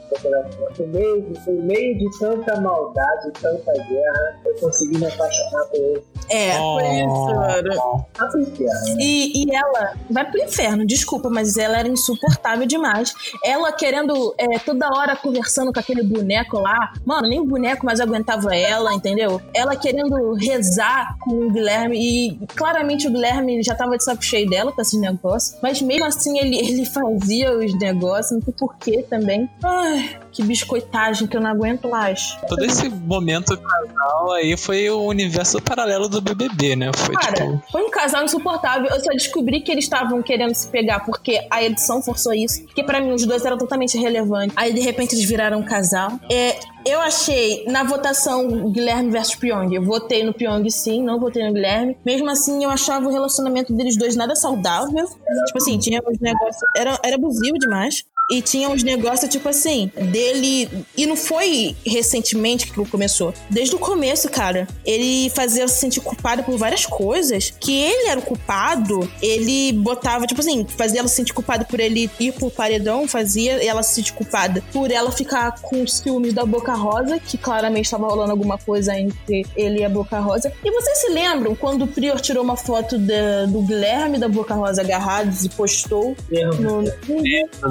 [0.79, 5.77] No meio, de, no meio de tanta maldade, tanta guerra, eu consegui me apaixonar por
[5.77, 6.03] ele.
[6.29, 8.07] É, foi isso, mano.
[8.13, 8.97] Tá pro inferno, né?
[8.99, 13.13] E, e ela vai pro inferno, desculpa, mas ela era insuportável demais.
[13.45, 16.93] Ela querendo é, toda hora conversando com aquele boneco lá.
[17.05, 19.41] Mano, nem o boneco mais aguentava ela, entendeu?
[19.55, 21.97] Ela querendo rezar com o Guilherme.
[21.99, 25.59] E claramente o Guilherme já tava de saco cheio dela com esses negócios.
[25.63, 29.49] Mas mesmo assim ele, ele fazia os negócios, não sei porquê também.
[29.63, 32.37] Ai, que biscoitagem que eu não aguento mais.
[32.49, 36.91] Todo esse momento casal aí foi o universo paralelo do BBB, né?
[36.95, 37.63] Foi Cara, tipo.
[37.71, 38.89] foi um casal insuportável.
[38.91, 42.63] Eu só descobri que eles estavam querendo se pegar porque a edição forçou isso.
[42.65, 44.57] Porque pra mim os dois eram totalmente irrelevantes.
[44.57, 46.13] Aí de repente eles viraram um casal.
[46.31, 49.75] É, eu achei na votação Guilherme versus Pyong.
[49.75, 51.97] Eu votei no Pyong sim, não votei no Guilherme.
[52.05, 55.07] Mesmo assim, eu achava o relacionamento deles dois nada saudável.
[55.47, 56.63] Tipo assim, tinha uns negócios.
[56.77, 58.05] Era, era abusivo demais.
[58.31, 60.69] E tinha uns negócios, tipo assim, dele.
[60.97, 63.35] E não foi recentemente que começou.
[63.49, 64.67] Desde o começo, cara.
[64.85, 67.53] Ele fazia se sentir culpado por várias coisas.
[67.61, 69.11] Que ele era o culpado.
[69.21, 73.09] Ele botava, tipo assim, fazia ela se sentir culpada por ele ir pro paredão.
[73.09, 77.19] Fazia ela se sentir culpada por ela ficar com os ciúmes da Boca Rosa.
[77.19, 80.53] Que claramente estava rolando alguma coisa entre ele e a Boca Rosa.
[80.65, 84.55] E vocês se lembram quando o Prior tirou uma foto da- do Guilherme da Boca
[84.55, 86.55] Rosa agarrados e postou Erro.
[86.55, 86.81] no,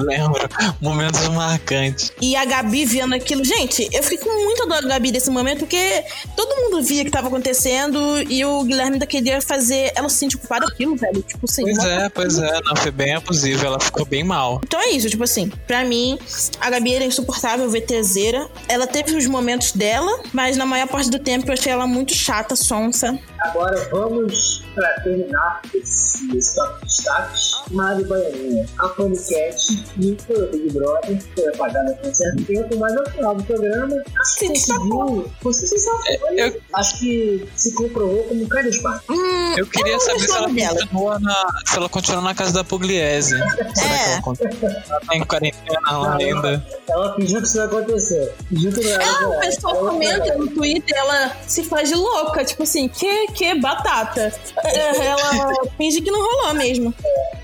[0.02, 0.49] lembro.
[0.80, 2.12] Momentos marcantes.
[2.20, 3.44] e a Gabi vendo aquilo.
[3.44, 6.04] Gente, eu fiquei com muita dor da Gabi nesse momento, porque
[6.36, 10.16] todo mundo via o que tava acontecendo e o Guilherme ainda queria fazer ela se
[10.16, 11.22] sentir culpada daquilo, velho.
[11.22, 11.62] Tipo assim.
[11.62, 12.60] Pois é, pois é.
[12.64, 13.64] Não, foi bem abusivo.
[13.64, 14.60] Ela ficou bem mal.
[14.64, 16.18] Então é isso, tipo assim, pra mim,
[16.60, 18.48] a Gabi era insuportável, VTZera.
[18.68, 22.14] Ela teve os momentos dela, mas na maior parte do tempo eu achei ela muito
[22.14, 23.18] chata, sonsa.
[23.42, 27.50] Agora vamos pra terminar esse, esse top de destaques.
[27.70, 29.56] Mário Baianinha, a Panicat
[29.98, 33.96] e o Big Brother, foi apagada por um certo tempo, mas no final do programa,
[34.20, 35.30] acho que conseguiu.
[35.42, 36.00] Você se safou.
[36.06, 39.02] É, eu- Acho que se comprovou como um cara de espada.
[39.10, 42.64] Hum, Eu queria não saber se ela, continua na, se ela continua na casa da
[42.64, 43.30] Pugliese.
[43.36, 44.12] Será que É.
[44.12, 44.50] ela continua?
[44.70, 46.66] Ela tá em quarentena lá ainda.
[46.88, 48.34] Ela fingiu que isso ia acontecer.
[48.48, 49.04] Fingiu que não era.
[49.04, 53.26] Ah, o pessoal Ela- comenta no Twitter, ela se faz de louca, tipo assim, que,
[53.30, 54.32] que batata.
[54.64, 56.94] É, Ela finge que não rolou mesmo.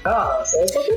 [0.05, 0.42] Ah,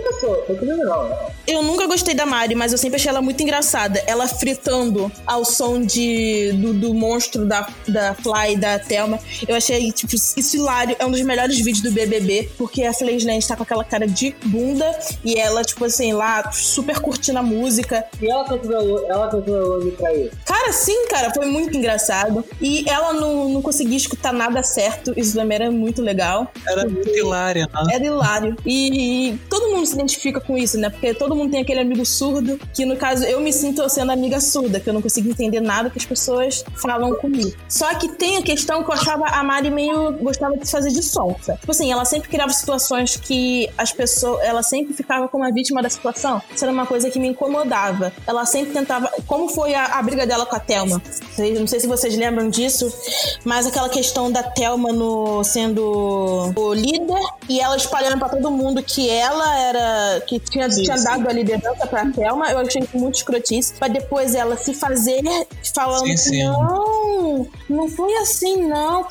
[0.04, 1.32] pessoa, né?
[1.48, 4.02] Eu nunca gostei da Mari, mas eu sempre achei ela muito engraçada.
[4.06, 9.20] Ela fritando ao som de, do, do monstro da, da Fly da Thelma.
[9.48, 10.96] Eu achei, tipo, isso hilário.
[11.00, 14.36] É um dos melhores vídeos do BBB, porque a Flageland tá com aquela cara de
[14.46, 14.88] bunda
[15.26, 18.06] e ela, tipo assim, lá, super curtindo a música.
[18.22, 20.32] E ela controlou, ela controlou me trair.
[20.46, 22.46] Cara, sim, cara, foi muito engraçado.
[22.62, 24.79] E ela não, não conseguia escutar nada certo.
[25.16, 26.52] Isso também era muito legal.
[26.66, 27.94] Era muito hilária, né?
[27.94, 28.56] Era hilário.
[28.66, 30.90] E todo mundo se identifica com isso, né?
[30.90, 34.40] Porque todo mundo tem aquele amigo surdo, que no caso eu me sinto sendo amiga
[34.40, 37.54] surda, que eu não consigo entender nada que as pessoas falam comigo.
[37.68, 40.90] Só que tem a questão que eu achava a Mari meio gostava de se fazer
[40.90, 41.56] de sonsa.
[41.56, 44.42] Tipo assim, ela sempre criava situações que as pessoas.
[44.44, 46.42] Ela sempre ficava como a vítima da situação.
[46.54, 48.12] Isso era uma coisa que me incomodava.
[48.26, 49.12] Ela sempre tentava.
[49.28, 51.02] Como foi a, a briga dela com a Thelma?
[51.38, 52.92] Não sei se vocês lembram disso,
[53.44, 58.82] mas aquela questão da Thelma no, sendo o líder e ela espalhando pra todo mundo
[58.84, 60.22] que ela era.
[60.28, 61.04] que tinha, Sim, tinha sim.
[61.04, 62.52] dado a liderança pra Thelma.
[62.52, 63.74] Eu achei muito escrotice.
[63.74, 65.22] Pra depois ela se fazer
[65.74, 69.06] falando Sim, não, não foi assim, não.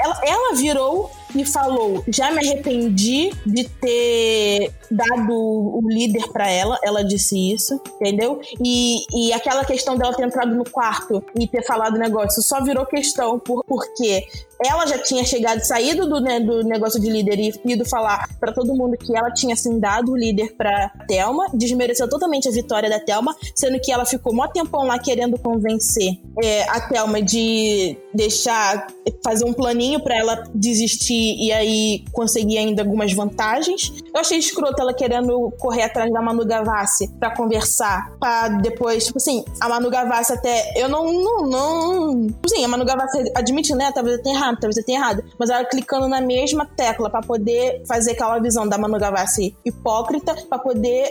[0.00, 6.78] Ela, ela virou e falou: já me arrependi de ter dado o líder pra ela.
[6.82, 8.40] Ela disse isso, entendeu?
[8.62, 12.62] E, e aquela questão dela ter entrado no quarto e ter falado o negócio só
[12.62, 14.26] virou questão por, porque
[14.64, 18.52] ela já tinha chegado, saído do, né, do negócio de líder e ido falar pra
[18.52, 22.90] todo mundo que ela tinha assim dado o líder pra Thelma, desmereceu totalmente a vitória
[22.90, 27.96] da Thelma, sendo que ela ficou mó tempão lá querendo convencer é, a Thelma de
[28.12, 28.86] deixar
[29.22, 33.92] fazer um planinho pra ela desistir e aí conseguir ainda algumas vantagens.
[34.12, 39.18] Eu achei escroto ela querendo correr atrás da Manu Gavassi pra conversar, pra depois, tipo
[39.18, 43.90] assim, a Manu Gavassi até eu não não, não assim, a Manu Gavassi admite, né,
[43.92, 47.82] talvez eu tenha talvez eu tenha errado, mas ela clicando na mesma tecla pra poder
[47.86, 51.08] fazer aquela visão da Manu Gavassi hipócrita, pra poder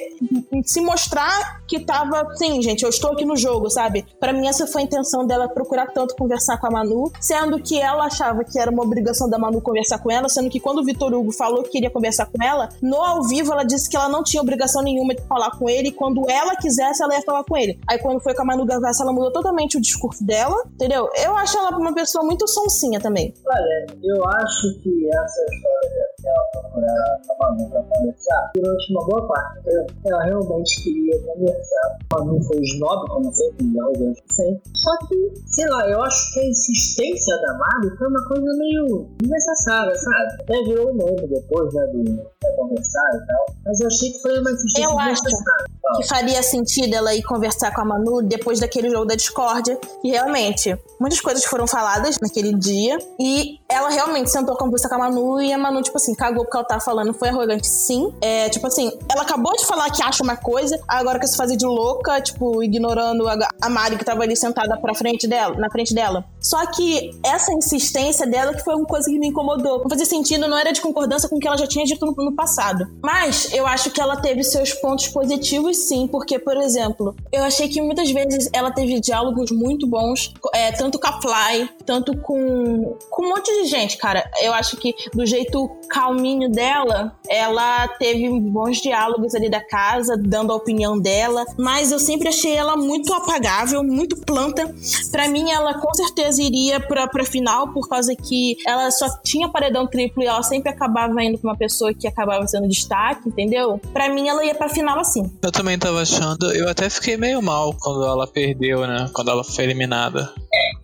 [0.65, 4.05] se mostrar que tava, sim, gente, eu estou aqui no jogo, sabe?
[4.19, 7.79] Pra mim essa foi a intenção dela procurar tanto conversar com a Manu, sendo que
[7.79, 10.83] ela achava que era uma obrigação da Manu conversar com ela, sendo que quando o
[10.83, 14.09] Vitor Hugo falou que queria conversar com ela, no ao vivo ela disse que ela
[14.09, 17.43] não tinha obrigação nenhuma de falar com ele, e quando ela quisesse ela ia falar
[17.43, 17.79] com ele.
[17.87, 21.09] Aí quando foi com a Manu Gavassi, ela mudou totalmente o discurso dela, entendeu?
[21.15, 23.26] Eu acho ela uma pessoa muito sonsinha também.
[23.45, 29.27] Olha, eu acho que essa história dela procurar a Manu pra conversar, durante uma boa
[29.27, 29.85] parte, entendeu?
[30.05, 31.97] ela realmente queria conversar.
[32.13, 34.61] A Manu foi snob, como sempre, e arrogante sempre.
[34.75, 39.07] Só que, sei lá, eu acho que a insistência da Mari foi uma coisa meio
[39.17, 40.41] desnecessária, sabe?
[40.41, 43.45] Até virou um meme depois, né, do conversar e tal.
[43.65, 45.65] Mas eu achei que foi uma insistência Eu acho desnecessária.
[45.97, 49.79] que faria sentido ela ir conversar com a Manu depois daquele jogo da discórdia.
[50.03, 52.97] E realmente, muitas coisas foram faladas naquele dia.
[53.19, 56.43] E ela realmente sentou a conversar com a Manu e a Manu, tipo assim, cagou
[56.43, 58.13] porque ela tava falando, foi arrogante, sim.
[58.21, 61.55] É, tipo assim, ela acabou de falar que acha uma coisa, agora quer se fazer
[61.55, 65.69] de louca, tipo, ignorando a, a Mari que tava ali sentada pra frente dela, na
[65.69, 66.25] frente dela.
[66.41, 69.79] Só que essa insistência dela que foi uma coisa que me incomodou.
[69.79, 72.13] Não fazia sentido, não era de concordância com o que ela já tinha dito no,
[72.13, 72.87] no passado.
[73.03, 77.67] Mas eu acho que ela teve seus pontos positivos, sim, porque, por exemplo, eu achei
[77.67, 82.97] que muitas vezes ela teve diálogos muito bons, é, tanto com a Fly, tanto com,
[83.09, 84.29] com um monte de gente, cara.
[84.41, 85.69] Eu acho que do jeito
[86.07, 91.99] calminho dela, ela teve bons diálogos ali da casa, dando a opinião dela, mas eu
[91.99, 94.73] sempre achei ela muito apagável, muito planta.
[95.11, 99.49] Pra mim, ela com certeza iria pra, pra final, por causa que ela só tinha
[99.49, 103.79] paredão triplo e ela sempre acabava indo pra uma pessoa que acabava sendo destaque, entendeu?
[103.91, 105.29] Pra mim, ela ia pra final assim.
[105.41, 109.09] Eu também tava achando, eu até fiquei meio mal quando ela perdeu, né?
[109.13, 110.31] Quando ela foi eliminada.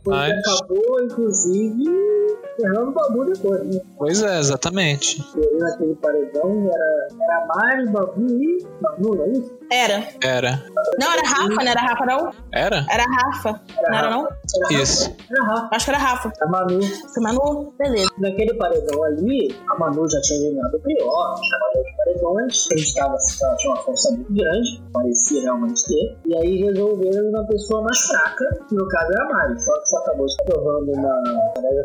[0.05, 1.86] Mas- acabou, inclusive,
[2.57, 3.79] ferrando o Babu depois, né?
[3.97, 5.12] Pois é, exatamente.
[5.36, 9.58] Eu naquele paredão era, era Mari, Babu e Babu, não é isso?
[9.71, 10.08] Era.
[10.23, 10.63] Era.
[10.99, 12.32] Não, era Rafa, não era Rafa, não?
[12.52, 12.86] Era?
[12.89, 13.62] Era Rafa.
[13.89, 14.28] Não era, não?
[14.28, 15.10] Era Isso.
[15.10, 15.23] Rafa.
[15.32, 15.69] Era Rafa.
[15.76, 16.34] Acho que era Rafa.
[16.41, 17.73] A Manu, Foi Manu?
[17.80, 18.10] Beleza.
[18.19, 23.56] naquele paredão ali, a Manu já tinha eliminado o Prior, trabalhou de acreditava que ela
[23.56, 28.65] tinha uma força muito grande, parecia realmente ter, e aí resolveram uma pessoa mais fraca,
[28.67, 31.23] que no caso era a Mari, só que só acabou se provando uma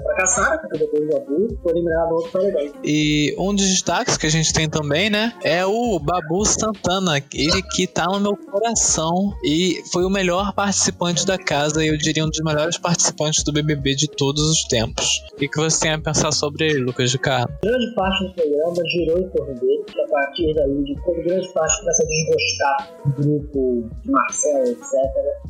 [0.02, 2.72] fracassada, porque depois do Babu foi eliminado outro paredão.
[2.84, 5.32] E um dos destaques que a gente tem também, né?
[5.42, 7.22] É o Babu Santana.
[7.34, 11.96] Ele que tá no meu coração e foi o melhor participante da casa e eu
[11.96, 15.24] diria um dos melhores participantes do BBB de todos os tempos.
[15.32, 17.54] O que, você tem a pensar sobre ele, Lucas de Carlos?
[17.62, 22.02] Grande parte do programa girou em torno dele, que partir daí, de grande parte começa
[22.02, 24.92] a desgostar do grupo de Marcelo, etc.,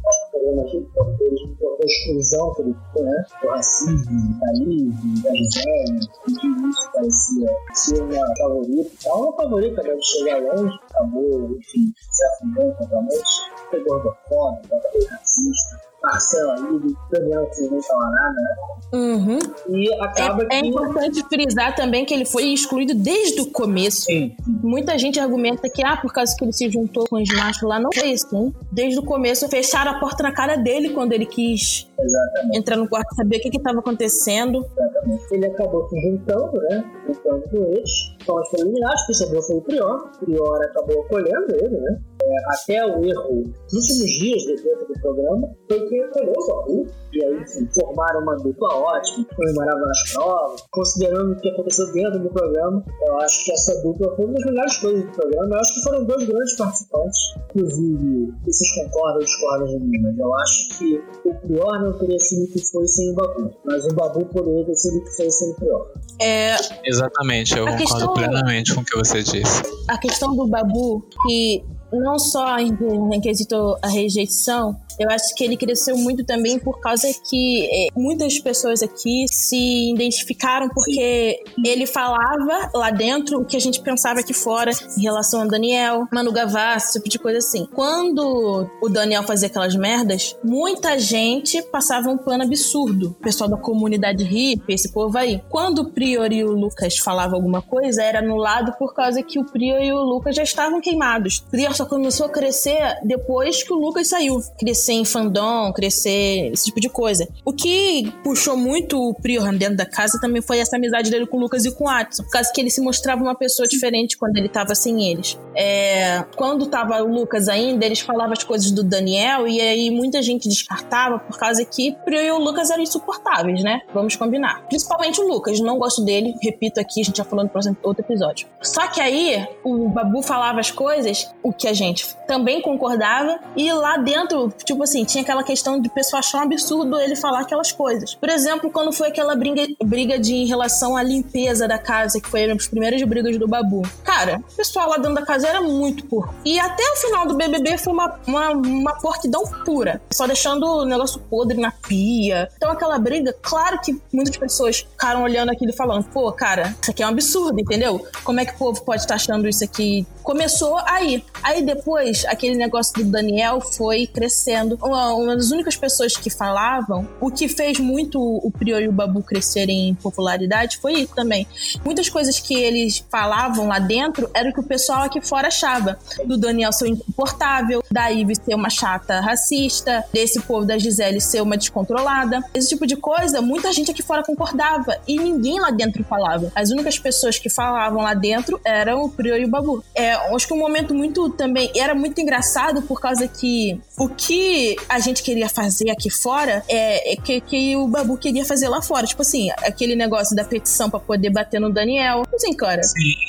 [0.07, 3.25] acho o em torno da exclusão que ele ficou, né?
[3.43, 8.91] Do racismo, Liv, da Gisele, e que isso parecia ser uma favorita.
[9.01, 15.89] Então, uma favorita deve chegar longe, acabou, enfim, se afundando totalmente, foi gordofóbico, foi racista
[16.03, 18.57] Marcelo aí, Daniel que nem falar nada, né?
[18.93, 19.39] Uhum.
[19.69, 20.55] E acaba é, que...
[20.55, 24.03] é importante frisar também que ele foi excluído desde o começo.
[24.03, 24.35] Sim.
[24.47, 27.81] Muita gente argumenta que, ah, por causa que ele se juntou com os machos lá,
[27.81, 28.55] não foi isso, hein?
[28.71, 32.59] Desde o começo, fecharam a porta na cara dele quando ele quis Exatamente.
[32.59, 34.65] entrar no quarto saber o que estava acontecendo.
[34.79, 35.25] Exatamente.
[35.33, 36.85] Ele acabou se juntando, né?
[37.07, 37.91] Juntando com eles.
[38.23, 40.11] Então, as preliminares, que sobrou foi o Prior.
[40.15, 42.01] O Prior acabou acolhendo ele, né?
[42.29, 46.87] É, até o erro, nos últimos dias depois do programa, foi que acolheu o Babu.
[47.11, 50.65] E aí, enfim, formaram uma dupla ótima, comemoravam nas provas.
[50.71, 54.45] Considerando o que aconteceu dentro do programa, eu acho que essa dupla foi uma das
[54.45, 55.55] melhores coisas do programa.
[55.55, 57.19] Eu acho que foram dois grandes participantes.
[57.51, 62.19] Inclusive, vocês concordam ou discordam de mim, mas eu acho que o Prior não teria
[62.19, 63.51] sido o que foi sem o Babu.
[63.65, 65.93] Mas o Babu poderia ter sido o que foi sem o Prior.
[66.21, 69.63] É, Exatamente, eu A concordo questão- plenamente com o que você disse.
[69.89, 72.77] a questão do Babu, que não só em,
[73.21, 78.39] quesito a rejeição, eu acho que ele cresceu muito também por causa que eh, muitas
[78.39, 84.33] pessoas aqui se identificaram porque ele falava lá dentro o que a gente pensava aqui
[84.33, 87.67] fora em relação a Daniel, Manu Gavassi, esse tipo de coisa assim.
[87.75, 93.17] Quando o Daniel fazia aquelas merdas, muita gente passava um pano absurdo.
[93.19, 95.43] O pessoal da comunidade hippie, esse povo aí.
[95.49, 99.45] Quando o Prior e o Lucas falavam alguma coisa, era anulado por causa que o
[99.45, 101.39] Prior e o Lucas já estavam queimados.
[101.39, 104.41] O Prior só começou a crescer depois que o Lucas saiu.
[104.89, 107.29] Crescer em fandom, crescer esse tipo de coisa.
[107.45, 111.37] O que puxou muito o Prior dentro da casa também foi essa amizade dele com
[111.37, 112.23] o Lucas e com o Atson.
[112.23, 115.39] Por causa que ele se mostrava uma pessoa diferente quando ele tava sem eles.
[115.55, 120.23] É, quando tava o Lucas ainda, eles falavam as coisas do Daniel e aí muita
[120.23, 123.83] gente descartava por causa que Prior e o Lucas eram insuportáveis, né?
[123.93, 124.65] Vamos combinar.
[124.69, 128.03] Principalmente o Lucas, não gosto dele, repito aqui, a gente já falou no próximo outro
[128.03, 128.47] episódio.
[128.63, 133.71] Só que aí o Babu falava as coisas, o que a gente também concordava, e
[133.73, 137.73] lá dentro, tipo assim, tinha aquela questão de pessoa achar um absurdo ele falar aquelas
[137.73, 138.15] coisas.
[138.15, 142.29] Por exemplo, quando foi aquela briga, briga de em relação à limpeza da casa, que
[142.29, 143.83] foi uma das primeiras brigas do Babu.
[144.05, 146.35] Cara, o pessoal lá dentro da casa era muito porco.
[146.45, 150.01] E até o final do BBB foi uma, uma, uma porquidão pura.
[150.13, 152.49] Só deixando o negócio podre na pia.
[152.57, 156.91] Então aquela briga, claro que muitas pessoas ficaram olhando aquilo e falando, pô, cara, isso
[156.91, 158.07] aqui é um absurdo, entendeu?
[158.25, 160.07] Como é que o povo pode estar achando isso aqui?
[160.23, 161.25] Começou aí.
[161.43, 164.68] Aí depois, aquele negócio do Daniel foi crescendo.
[164.77, 168.93] Uma, uma das únicas pessoas que falavam, o que fez muito o Prior e o
[168.93, 171.47] Babu crescerem em popularidade foi isso também.
[171.85, 175.99] Muitas coisas que eles falavam lá dentro era o que o pessoal aqui fora achava.
[176.25, 181.43] Do Daniel ser insuportável, da Ivy ser uma chata racista, desse povo da Gisele ser
[181.43, 182.43] uma descontrolada.
[182.55, 186.51] Esse tipo de coisa, muita gente aqui fora concordava e ninguém lá dentro falava.
[186.55, 189.85] As únicas pessoas que falavam lá dentro eram o Prior e o Babu.
[189.95, 194.48] É, acho que um momento muito também era muito engraçado por causa que o que
[194.89, 198.83] a gente queria fazer aqui fora é, é que, que o Babu queria fazer lá
[198.83, 199.07] fora.
[199.07, 202.23] Tipo assim, aquele negócio da petição pra poder bater no Daniel.
[202.35, 202.83] Assim, cara,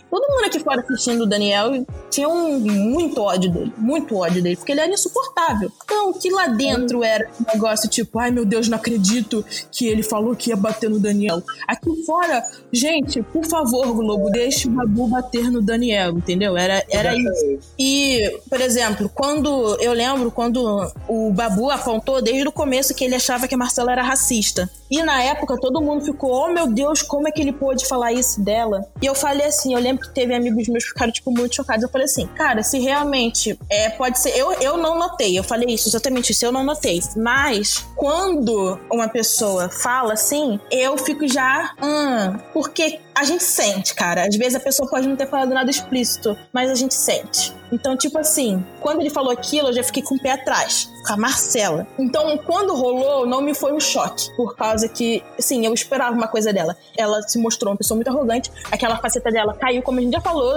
[0.10, 4.56] todo mundo aqui fora assistindo o Daniel tinha um muito ódio dele, muito ódio dele,
[4.56, 5.72] porque ele era insuportável.
[5.84, 9.88] Então, o que lá dentro era um negócio tipo, ai meu Deus, não acredito que
[9.88, 11.42] ele falou que ia bater no Daniel.
[11.68, 16.58] Aqui fora, gente, por favor, Globo, deixe o Babu bater no Daniel, entendeu?
[16.58, 17.60] Era, era isso.
[17.78, 23.16] E, por exemplo, quando eu lembro quando o Babu apontou desde o começo que ele
[23.16, 24.70] achava que a Marcela era racista.
[24.90, 28.14] E na época todo mundo ficou, oh meu Deus, como é que ele pôde falar
[28.14, 28.86] isso dela?
[29.02, 31.84] E eu falei assim, eu lembro que teve amigos meus que ficaram, tipo, muito chocados.
[31.84, 34.30] Eu falei assim, cara, se realmente é, pode ser.
[34.38, 37.02] Eu, eu não notei, eu falei isso, exatamente isso, eu não notei.
[37.18, 41.74] Mas quando uma pessoa fala assim, eu fico já.
[41.82, 44.26] Hum, porque a gente sente, cara.
[44.26, 47.54] Às vezes a pessoa pode não ter falado nada explícito, mas a gente sente.
[47.72, 51.14] Então, tipo assim, quando ele falou aquilo, eu já fiquei com o pé atrás, com
[51.14, 51.86] a Marcela.
[52.00, 56.28] Então, quando rolou, não me foi um choque, por causa que, assim, eu esperava uma
[56.28, 56.76] coisa dela.
[56.98, 60.22] Ela se mostrou uma pessoa muito arrogante, aquela faceta dela caiu, como a gente já
[60.22, 60.52] falou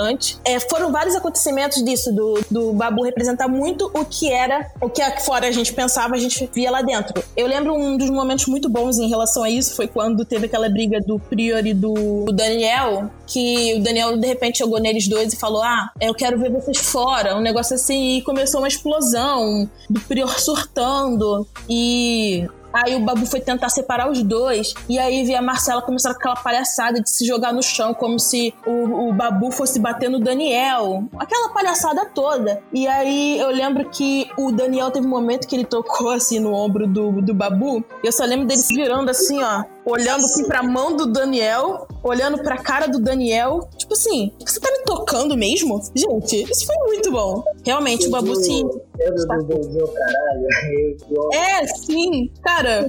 [0.00, 0.38] antes.
[0.44, 5.00] É, foram vários acontecimentos disso, do, do Babu representar muito o que era, o que
[5.22, 7.22] fora a gente pensava, a gente via lá dentro.
[7.36, 10.68] Eu lembro um dos momentos muito bons em relação a isso, foi quando teve aquela
[10.68, 11.94] briga do Prior e do,
[12.24, 16.38] do Daniel, que o Daniel de repente chegou neles dois e falou: Ah, eu quero
[16.38, 22.94] ver vocês fora, um negócio assim, e começou uma explosão do Prior surtando e Aí
[22.94, 24.74] o Babu foi tentar separar os dois.
[24.88, 28.54] E aí vi a Marcela começar aquela palhaçada de se jogar no chão, como se
[28.64, 31.04] o, o Babu fosse bater no Daniel.
[31.18, 32.62] Aquela palhaçada toda.
[32.72, 36.52] E aí eu lembro que o Daniel teve um momento que ele tocou assim no
[36.52, 37.84] ombro do, do Babu.
[38.04, 42.38] Eu só lembro dele se virando assim, ó olhando assim pra mão do Daniel, olhando
[42.42, 43.68] pra cara do Daniel.
[43.76, 45.80] Tipo assim, você tá me tocando mesmo?
[45.94, 47.42] Gente, isso foi muito bom.
[47.64, 48.68] Realmente, o Babu sim.
[51.32, 52.82] É, sim, cara.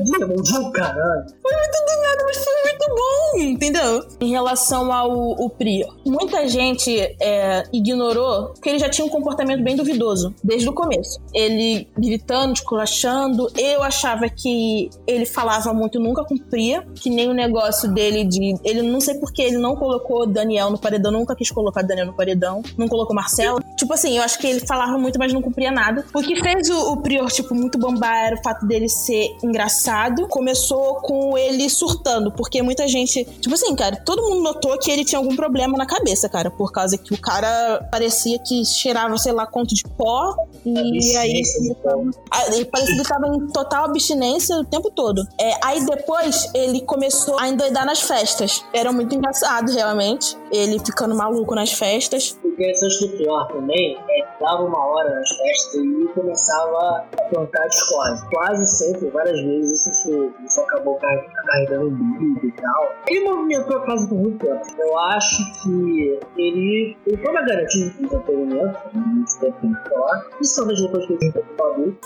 [1.42, 4.06] Foi muito do nada, mas foi muito bom, entendeu?
[4.20, 5.96] Em relação ao o Prior.
[6.06, 6.92] Muita gente
[7.22, 11.20] é, ignorou que ele já tinha um comportamento bem duvidoso, desde o começo.
[11.34, 13.48] Ele gritando, esculachando.
[13.58, 18.56] Eu achava que ele falava muito, nunca cumpria que nem o negócio dele de.
[18.64, 22.14] Ele não sei porque ele não colocou Daniel no paredão, nunca quis colocar Daniel no
[22.14, 23.60] paredão, não colocou Marcelo.
[23.76, 26.06] Tipo assim, eu acho que ele falava muito, mas não cumpria nada.
[26.14, 30.28] O que fez o, o Prior, tipo, muito bombar era o fato dele ser engraçado.
[30.28, 33.26] Começou com ele surtando, porque muita gente.
[33.40, 36.72] Tipo assim, cara, todo mundo notou que ele tinha algum problema na cabeça, cara, por
[36.72, 40.36] causa que o cara parecia que cheirava, sei lá, quanto de pó.
[40.66, 45.26] E aí ele, tava, ele parecia que ele tava em total abstinência o tempo todo.
[45.40, 48.64] É, aí depois ele começou a endoidar nas festas.
[48.74, 50.38] Era muito engraçado, realmente.
[50.52, 52.38] Ele ficando maluco nas festas.
[52.44, 57.24] O interessante do pior também é que dava uma hora nas festas e começava a
[57.30, 58.28] plantar discórdia.
[58.32, 61.00] Quase sempre, várias vezes, isso, isso acabou
[61.46, 62.94] carregando vídeo e tal.
[63.08, 64.62] Ele movimentou a casa por muito tempo.
[64.80, 70.82] Eu acho que ele, ele foi uma garantia de entretenimento, muito tempo que falar, principalmente
[70.82, 71.98] depois que ele juntou com o Babu.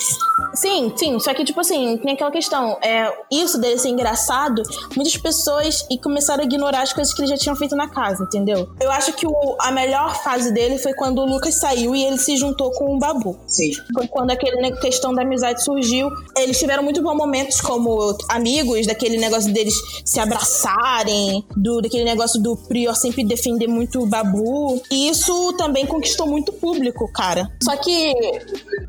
[0.53, 4.61] Sim, sim, só que, tipo assim, tem aquela questão, é, isso dele ser engraçado
[4.95, 8.23] muitas pessoas e começaram a ignorar as coisas que ele já tinha feito na casa,
[8.23, 8.69] entendeu?
[8.79, 12.17] Eu acho que o, a melhor fase dele foi quando o Lucas saiu e ele
[12.17, 13.37] se juntou com o Babu.
[13.47, 13.71] Sim.
[13.93, 16.09] Foi quando aquele né, questão da amizade surgiu.
[16.37, 19.73] Eles tiveram muito bons momentos como amigos, daquele negócio deles
[20.03, 24.81] se abraçarem, do daquele negócio do Prior sempre defender muito o Babu.
[24.91, 27.49] E isso também conquistou muito público, cara.
[27.63, 28.13] Só que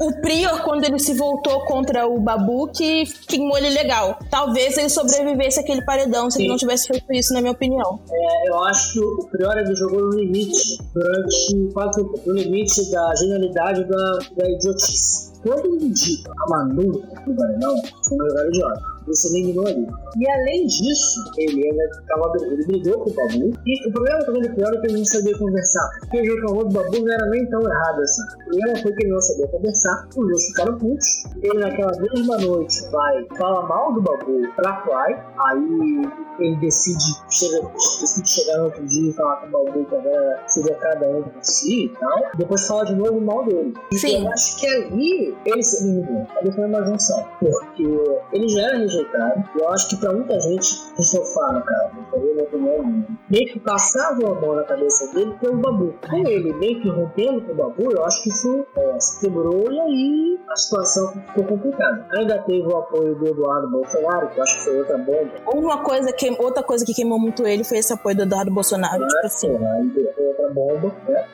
[0.00, 4.18] o Prior, quando ele se voltou contra o Babu, que queimou ele legal.
[4.30, 6.42] Talvez ele sobrevivesse aquele paredão se Sim.
[6.42, 7.75] ele não tivesse feito isso, na minha opinião.
[8.10, 13.14] É, eu acho que o Prior ele jogou no limite durante quase o limite da
[13.16, 15.32] genialidade da, da idiotice.
[15.42, 17.76] Quando ele indica a Manu no paredão,
[18.08, 19.86] foi uma jogada idiota você eliminou ali.
[20.18, 23.52] E além disso, ele ainda tava, ele brigou com o Babu.
[23.66, 25.88] E o problema também do pior é que ele não sabia conversar.
[26.00, 28.22] Porque ele reclamou do Babu não era nem tão errado assim.
[28.22, 31.24] O problema foi que ele não sabia conversar, os dois ficaram putos.
[31.42, 37.68] Ele naquela mesma noite vai, fala mal do Babu pra Fly, aí ele decide, chega,
[38.00, 41.22] decide chegar no outro dia e falar com o Babu que agora seria cada um
[41.22, 42.22] por si e tal.
[42.36, 43.74] Depois fala de novo mal dele.
[43.92, 44.24] Sim.
[44.24, 46.26] Eu acho que ali ele se eliminou.
[46.40, 47.24] Ali foi uma junção.
[47.38, 47.84] Porque
[48.32, 49.44] ele já era rejeitado.
[49.58, 50.66] Eu acho que pra muita gente,
[50.98, 51.90] isso eu falo, cara?
[52.16, 55.94] Minha opinião, meio que passava a mão na cabeça dele pelo Babu.
[56.08, 59.70] Com ele meio que rompendo com o Babu, eu acho que isso é, se quebrou
[59.70, 62.06] e aí a situação ficou complicada.
[62.16, 65.32] Ainda teve o apoio do Eduardo Bolsonaro, que eu acho que foi outra bomba.
[65.54, 69.04] Uma coisa que, outra coisa que queimou muito ele foi esse apoio do Eduardo Bolsonaro.
[69.04, 69.48] Ah, tipo assim.
[69.48, 71.26] Aí foi outra bomba, né?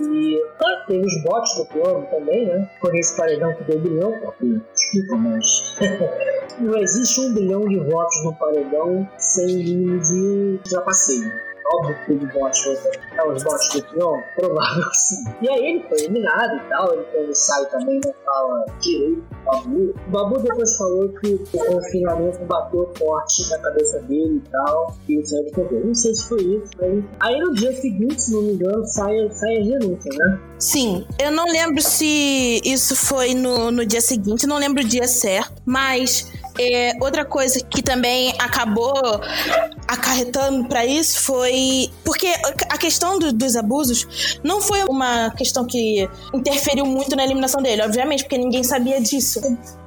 [0.00, 2.68] E ah, teve os bots do plano também, né?
[2.80, 4.60] Foi esse paredão que deu bilhão, porque,
[5.18, 5.76] mas
[6.58, 11.53] não existe um bilhão de votos no paredão sem mínimo de trapaceio.
[11.66, 13.22] Óbvio que teve bots, né?
[13.26, 15.24] os bots do Pion, provável que sim.
[15.40, 19.44] E aí ele foi eliminado e tal, ele quando sai também não fala direito do
[19.44, 19.94] Babu.
[20.06, 25.14] O Babu depois falou que o confinamento bateu forte na cabeça dele e tal, e
[25.14, 25.84] ele saiu de poder.
[25.84, 27.04] Não sei se foi isso, mas...
[27.20, 30.40] Aí no dia seguinte, se não me engano, sai, sai a denúncia, né?
[30.58, 35.06] Sim, eu não lembro se isso foi no, no dia seguinte, não lembro o dia
[35.06, 38.94] certo, mas é, outra coisa que também acabou
[39.88, 42.32] acarretando para isso foi porque
[42.70, 47.82] a questão do, dos abusos não foi uma questão que interferiu muito na eliminação dele,
[47.82, 49.40] obviamente, porque ninguém sabia disso.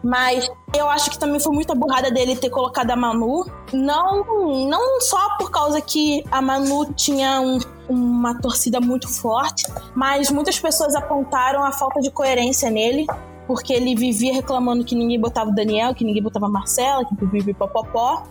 [0.03, 3.45] Mas eu acho que também foi muita burrada dele ter colocado a Manu.
[3.73, 7.59] Não, não só por causa que a Manu tinha um,
[7.89, 9.65] uma torcida muito forte,
[9.95, 13.07] mas muitas pessoas apontaram a falta de coerência nele
[13.47, 17.25] porque ele vivia reclamando que ninguém botava o Daniel, que ninguém botava a Marcela, que
[17.25, 18.23] vivia popopó.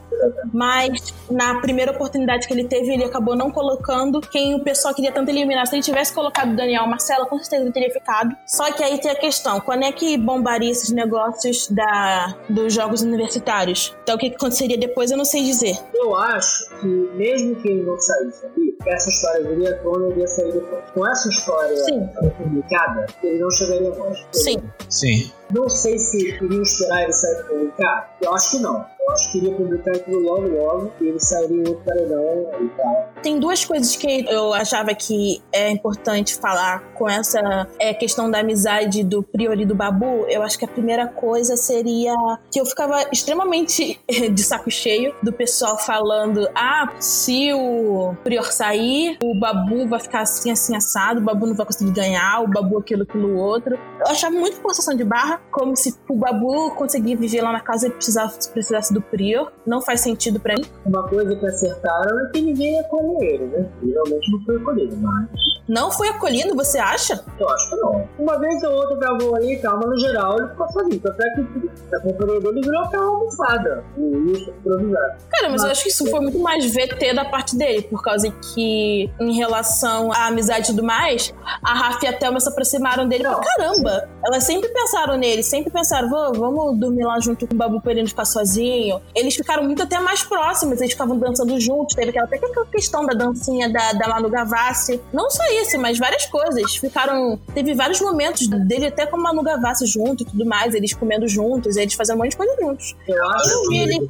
[0.52, 5.12] Mas na primeira oportunidade que ele teve, ele acabou não colocando quem o pessoal queria
[5.12, 5.66] tanto eliminar.
[5.66, 8.34] Se ele tivesse colocado Daniel Marcela, com certeza ele teria ficado.
[8.46, 13.02] Só que aí tem a questão: quando é que bombaria esses negócios da, dos jogos
[13.02, 13.94] universitários?
[14.02, 15.76] Então o que aconteceria depois eu não sei dizer.
[15.94, 20.20] Eu acho que mesmo que ele não saísse ali, essa história viria à tona e
[20.20, 20.84] ia sair depois.
[20.94, 22.08] Com essa história Sim.
[22.38, 24.26] publicada, ele não chegaria longe.
[24.32, 24.56] Sim.
[24.88, 25.32] Sim.
[25.52, 28.06] Não sei se iriam esperar ele sair publicado.
[28.20, 28.95] Eu acho que não.
[29.10, 33.12] Acho que iria publicar aquilo logo, logo, e ele sairia em outro paredão e tal.
[33.22, 38.40] Tem duas coisas que eu achava que é importante falar com essa é, questão da
[38.40, 40.26] amizade do Prior e do Babu.
[40.28, 42.14] Eu acho que a primeira coisa seria
[42.50, 44.00] que eu ficava extremamente
[44.32, 50.22] de saco cheio do pessoal falando: ah, se o Prior sair, o Babu vai ficar
[50.22, 53.78] assim, assim, assado, o Babu não vai conseguir ganhar, o Babu aquilo, aquilo outro.
[54.00, 57.88] Eu achava muito forçação de barra, como se o Babu conseguir viver lá na casa
[57.88, 59.52] e precisasse, precisasse do Prior.
[59.66, 60.64] Não faz sentido pra mim.
[60.84, 63.66] Uma coisa que acertaram é que ninguém ia colher ele, né?
[63.82, 65.26] Ele realmente não foi acolhido, mas
[65.68, 67.24] Não foi acolhido, você acha?
[67.38, 68.08] eu acho que não.
[68.18, 71.00] Uma vez ou outra gravou ali e tal, mas no geral ele ficou sozinho.
[71.00, 73.84] Tanto é que a companhia dele virou aquela almofada.
[73.96, 75.12] O isso improvisado.
[75.30, 78.30] Cara, mas eu acho que isso foi muito mais VT da parte dele, por causa
[78.30, 83.06] que, em relação à amizade e tudo mais, a Rafa e a Thelma se aproximaram
[83.08, 83.34] dele Não.
[83.40, 84.08] pra caramba.
[84.24, 87.92] Elas sempre pensaram nele, sempre pensaram, "Vô, vamos dormir lá junto com o Babu pra
[87.92, 88.85] ele não ficar sozinho.
[89.14, 91.94] Eles ficaram muito até mais próximos, eles ficavam dançando juntos.
[91.94, 95.00] Teve aquela, até aquela questão da dancinha da, da Manu Gavassi.
[95.12, 96.76] Não só isso, mas várias coisas.
[96.76, 97.38] Ficaram.
[97.54, 101.28] Teve vários momentos dele até com a Manu Gavassi junto e tudo mais, eles comendo
[101.28, 102.96] juntos, eles fazendo um monte de coisa juntos.
[103.06, 103.78] Eu acho que.
[103.78, 104.08] ele,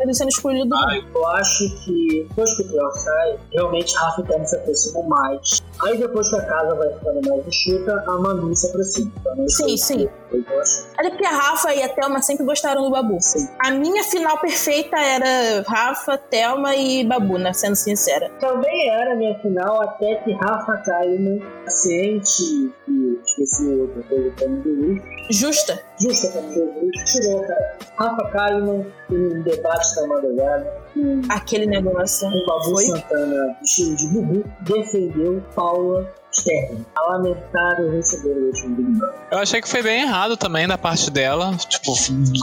[0.00, 4.20] ele, sendo escolhido do Ah, eu acho que depois que o Pior sai, realmente Rafa
[4.20, 5.62] e Thelma se aproximam mais.
[5.82, 9.10] Aí depois que a casa vai ficando mais enxuta, a Manu se aproxima.
[9.20, 10.08] Então, Sim, foi- sim.
[10.30, 10.86] foi que.
[10.96, 13.18] Até porque a Rafa e a Thelma sempre gostaram do Babu.
[13.20, 13.48] Sim.
[13.64, 17.52] A minha final perfeita era Rafa, Thelma e Babu, né?
[17.52, 18.30] Sendo sincera.
[18.40, 25.02] Também era a minha final até que Rafa Kalimann, ciente e esqueci outra coisa Jesus,
[25.30, 25.72] Justa.
[25.74, 25.84] justa
[26.32, 27.78] como Jesus, tirou cara.
[27.96, 32.28] Rafa Kalimann em um debate da madrugada, um, Aquele negócio.
[32.28, 32.84] um Babu Foi?
[32.84, 39.18] Santana vestido de Bubu defendeu Paula Sterling, a lamentável do último Big Brother.
[39.30, 41.54] Eu achei que foi bem errado também da parte dela.
[41.56, 41.92] Tipo,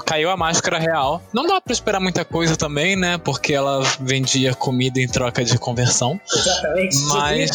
[0.06, 1.22] caiu a máscara real.
[1.34, 3.18] Não dá pra esperar muita coisa também, né?
[3.18, 6.20] Porque ela vendia comida em troca de conversão.
[6.34, 6.96] Exatamente.
[7.08, 7.52] Mas-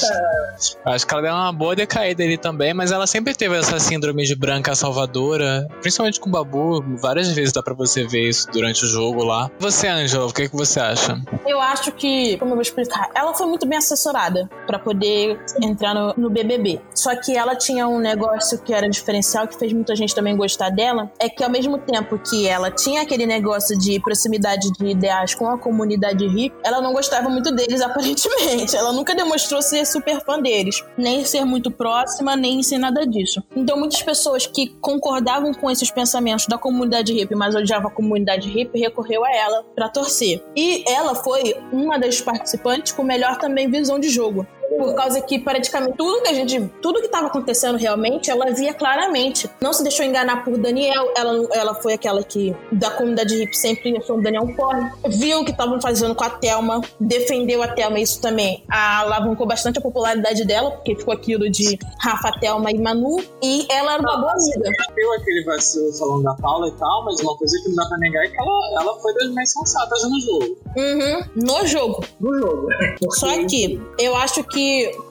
[0.87, 4.25] Acho que ela deu uma boa decaída ali também, mas ela sempre teve essa síndrome
[4.25, 6.83] de branca salvadora, principalmente com o Babu.
[6.99, 9.51] Várias vezes dá pra você ver isso durante o jogo lá.
[9.59, 11.21] Você, Angela, o que, que você acha?
[11.47, 15.95] Eu acho que, como eu vou explicar, ela foi muito bem assessorada pra poder entrar
[15.95, 16.81] no, no BBB.
[16.95, 20.71] Só que ela tinha um negócio que era diferencial, que fez muita gente também gostar
[20.71, 25.35] dela, é que ao mesmo tempo que ela tinha aquele negócio de proximidade de ideais
[25.35, 28.77] com a comunidade hippie, ela não gostava muito deles aparentemente.
[28.77, 33.43] Ela nunca demonstrou ser super fã deles, nem ser muito próxima, nem ser nada disso.
[33.55, 38.49] Então muitas pessoas que concordavam com esses pensamentos da comunidade hippie, mas odiavam a comunidade
[38.49, 40.43] hippie, recorreu a ela pra torcer.
[40.57, 44.47] E ela foi uma das participantes com melhor também visão de jogo.
[44.69, 46.71] Por causa que praticamente tudo que a gente.
[46.83, 49.49] Tudo que estava acontecendo realmente, ela via claramente.
[49.61, 51.13] Não se deixou enganar por Daniel.
[51.17, 54.91] Ela, ela foi aquela que, da comunidade hip, sempre achou o Daniel um porre.
[55.09, 56.81] Viu o que estavam fazendo com a Thelma.
[57.01, 57.99] Defendeu a Thelma.
[57.99, 63.17] Isso também alavancou bastante a popularidade dela, porque ficou aquilo de Rafa, Thelma e Manu.
[63.43, 64.71] E ela era uma boa amiga.
[64.95, 67.99] Deu aquele vacilo falando da Paula e tal, mas uma coisa que não dá pra
[67.99, 70.59] negar é que ela, ela foi das mais sensatas no jogo.
[70.77, 72.05] Uhum, no jogo.
[72.21, 72.69] no jogo.
[73.13, 74.56] Só que eu acho que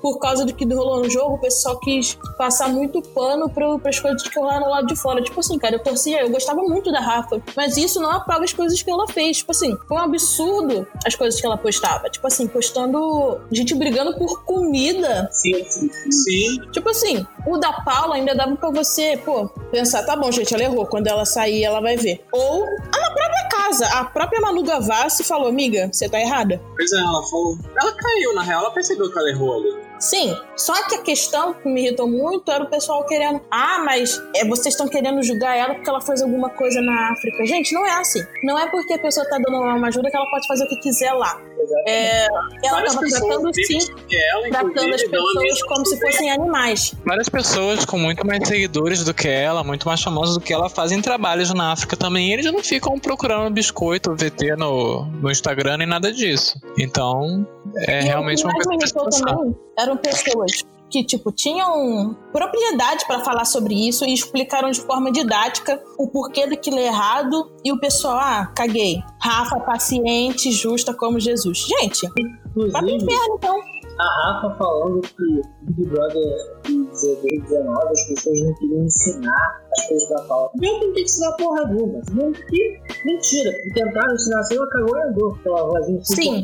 [0.02, 4.00] por causa do que rolou no jogo, o pessoal quis passar muito pano pro, pras
[4.00, 5.22] coisas que rolaram lá de fora.
[5.22, 8.54] Tipo assim, cara, eu torcia, eu gostava muito da Rafa, mas isso não apaga as
[8.54, 9.38] coisas que ela fez.
[9.38, 12.10] Tipo assim, foi um absurdo as coisas que ela postava.
[12.10, 15.30] Tipo assim, postando gente brigando por comida.
[15.32, 20.32] Sim, sim, Tipo assim, o da Paula ainda dava pra você, pô, pensar, tá bom,
[20.32, 20.86] gente, ela errou.
[20.86, 22.24] Quando ela sair, ela vai ver.
[22.32, 26.62] Ou na própria casa, a própria Manu Gavassi falou, amiga, você tá errada.
[26.76, 27.58] pois é, ela falou.
[27.80, 29.86] Ela caiu, na real, ela percebeu que ela errou ali.
[30.00, 33.42] Sim, só que a questão que me irritou muito era o pessoal querendo.
[33.50, 37.46] Ah, mas é, vocês estão querendo julgar ela porque ela fez alguma coisa na África.
[37.46, 38.22] Gente, não é assim.
[38.44, 40.78] Não é porque a pessoa tá dando uma ajuda que ela pode fazer o que
[40.78, 41.40] quiser lá.
[41.88, 42.26] É,
[42.64, 43.80] ela Várias tava pessoas tratando sim,
[44.12, 46.94] ela, tratando as pessoas como se fossem animais.
[47.06, 50.70] Várias pessoas com muito mais seguidores do que ela, muito mais famosas do que ela,
[50.70, 52.30] fazem trabalhos na África também.
[52.30, 56.60] E eles não ficam procurando biscoito, VT no, no Instagram nem nada disso.
[56.78, 57.48] Então,
[57.78, 59.26] é E realmente o uma que coisa mais me pra pensar.
[59.36, 60.52] também eram pessoas
[60.90, 66.48] que, tipo, tinham propriedade para falar sobre isso e explicaram de forma didática o porquê
[66.48, 69.02] daquilo é errado e o pessoal, ah, caguei.
[69.20, 71.66] Rafa, paciente, justa como Jesus.
[71.68, 72.08] Gente,
[72.72, 73.60] vai pro inferno então.
[73.98, 76.24] A Rafa falando que Big Brother
[76.66, 80.50] de 2019 as pessoas não queriam ensinar as coisas pra Paula.
[80.56, 81.66] Nem tem que ensinar porra
[82.50, 83.52] que mentira.
[83.74, 85.36] Tentaram ensinar assim, ela cagou e andou.
[85.40, 86.44] Aquela vozinha Sim.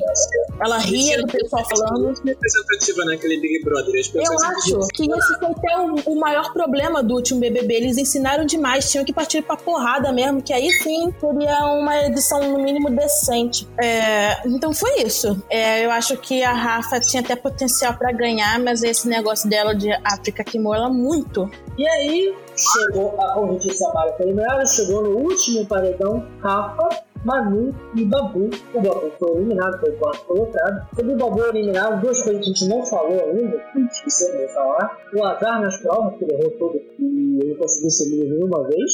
[0.60, 2.14] Ela ria do pessoal falando.
[2.24, 4.00] representativa naquele Big Brother.
[4.00, 7.74] As Eu acho que esse foi até o, o maior problema do último BBB.
[7.76, 12.52] Eles ensinaram demais, tinham que partir pra porrada mesmo, que aí sim seria uma edição
[12.52, 13.68] no mínimo decente.
[13.82, 15.42] É, então foi isso.
[15.50, 19.74] É, eu acho que a Rafa tinha até potencial pra ganhar, mas esse negócio dela
[19.74, 21.50] de África queimou ela muito.
[21.78, 26.89] E aí, chegou a conjuntura Samara eliminada, chegou no último paredão, Rafa,
[27.24, 28.49] Manu e Babu.
[28.74, 30.88] O Babu foi eliminado, foi quarto colocado.
[30.95, 34.53] Sobre o Babu eliminado, duas coisas que a gente não falou ainda, que esqueceu de
[34.53, 34.97] falar.
[35.14, 38.91] O azar nas provas, que ele errou tudo e ele conseguiu ser livre nenhuma vez.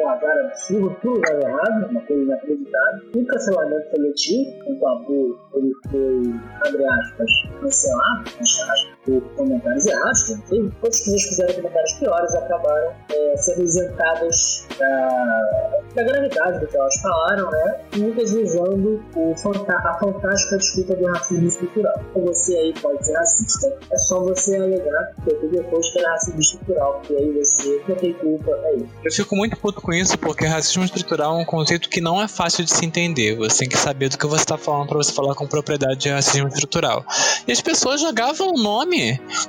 [0.00, 3.02] Um azar absurdo, tudo dava errado, uma coisa inacreditável.
[3.14, 6.34] O cancelamento seletivo, o Babu, ele foi,
[6.66, 7.30] abre aspas,
[7.60, 10.60] cancelado, fecha aspas, por comentários errados, não sei.
[10.60, 17.00] Outras pessoas fizeram comentários piores acabaram é, sendo isentadas da, da gravidade do que elas
[17.00, 17.80] falaram, né?
[17.96, 21.94] Muitas usando o fanta a fantástica desculpa do racismo estrutural.
[22.10, 26.40] Então você aí pode ser racista, é só você alegar que depois que é racismo
[26.40, 28.88] estrutural, porque aí você não tem culpa, é isso.
[29.04, 32.28] Eu fico muito puto com isso porque racismo estrutural é um conceito que não é
[32.28, 33.36] fácil de se entender.
[33.36, 36.08] Você tem que saber do que você está falando para você falar com propriedade de
[36.08, 37.04] racismo estrutural.
[37.46, 38.91] E as pessoas jogavam o nome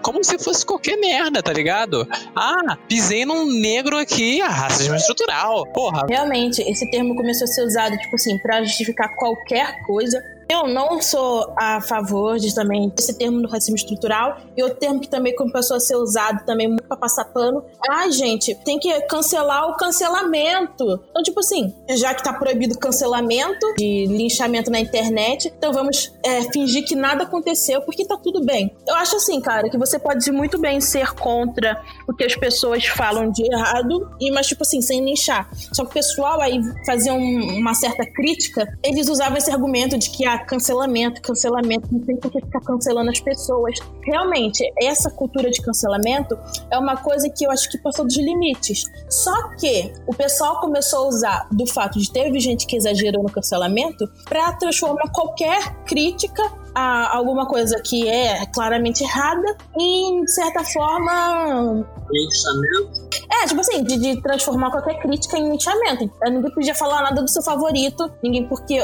[0.01, 2.07] como se fosse qualquer merda, tá ligado?
[2.35, 5.65] Ah, pisei num negro aqui, ah, racismo estrutural.
[5.67, 10.21] Porra, Realmente, esse termo começou a ser usado, tipo assim, pra justificar qualquer coisa.
[10.49, 14.37] Eu não sou a favor de também desse termo do racismo estrutural.
[14.55, 17.63] E outro termo que também começou a ser usado também muito pra passar pano.
[17.89, 21.01] Ai, gente, tem que cancelar o cancelamento.
[21.09, 26.41] Então, tipo assim, já que tá proibido cancelamento de linchamento na internet, então vamos é,
[26.51, 28.75] fingir que nada aconteceu, porque tá tudo bem.
[28.87, 32.85] Eu acho assim, cara, que você pode muito bem ser contra o que as pessoas
[32.85, 35.49] falam de errado, e mas, tipo assim, sem linchar.
[35.73, 40.09] Só que o pessoal aí fazia um- uma certa crítica, eles usavam esse argumento de
[40.09, 43.77] que, ah, cancelamento, cancelamento, não tem por que ficar cancelando as pessoas.
[44.03, 46.37] Realmente, essa cultura de cancelamento
[46.71, 48.83] é uma coisa que eu acho que passou dos limites.
[49.09, 53.31] Só que o pessoal começou a usar do fato de ter gente que exagerou no
[53.31, 60.63] cancelamento para transformar qualquer crítica a alguma coisa que é claramente errada em, de certa
[60.63, 63.09] forma, linchamento.
[63.31, 66.11] é, tipo assim, de, de transformar qualquer crítica em linchamento.
[66.23, 68.79] Eh, Ninguém podia falar nada do seu favorito, ninguém, porque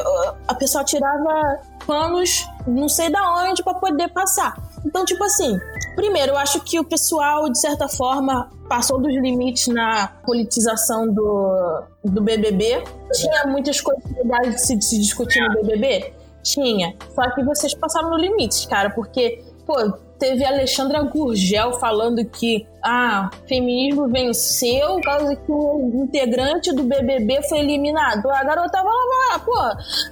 [0.48, 4.56] a pessoa tirava panos não sei da onde pra poder passar.
[4.86, 5.58] Então, tipo assim,
[5.96, 11.84] primeiro, eu acho que o pessoal, de certa forma, passou dos limites na politização do,
[12.04, 12.84] do BBB.
[13.14, 16.14] Tinha muitas coisas legais de se, de se discutir no BBB?
[16.44, 16.96] Tinha.
[17.14, 19.76] Só que vocês passaram no limite, cara, porque, pô,
[20.20, 26.84] teve a Alexandra Gurgel falando que ah, feminismo venceu por causa que um integrante do
[26.84, 28.30] BBB foi eliminado.
[28.30, 29.54] A garota tava lá, pô,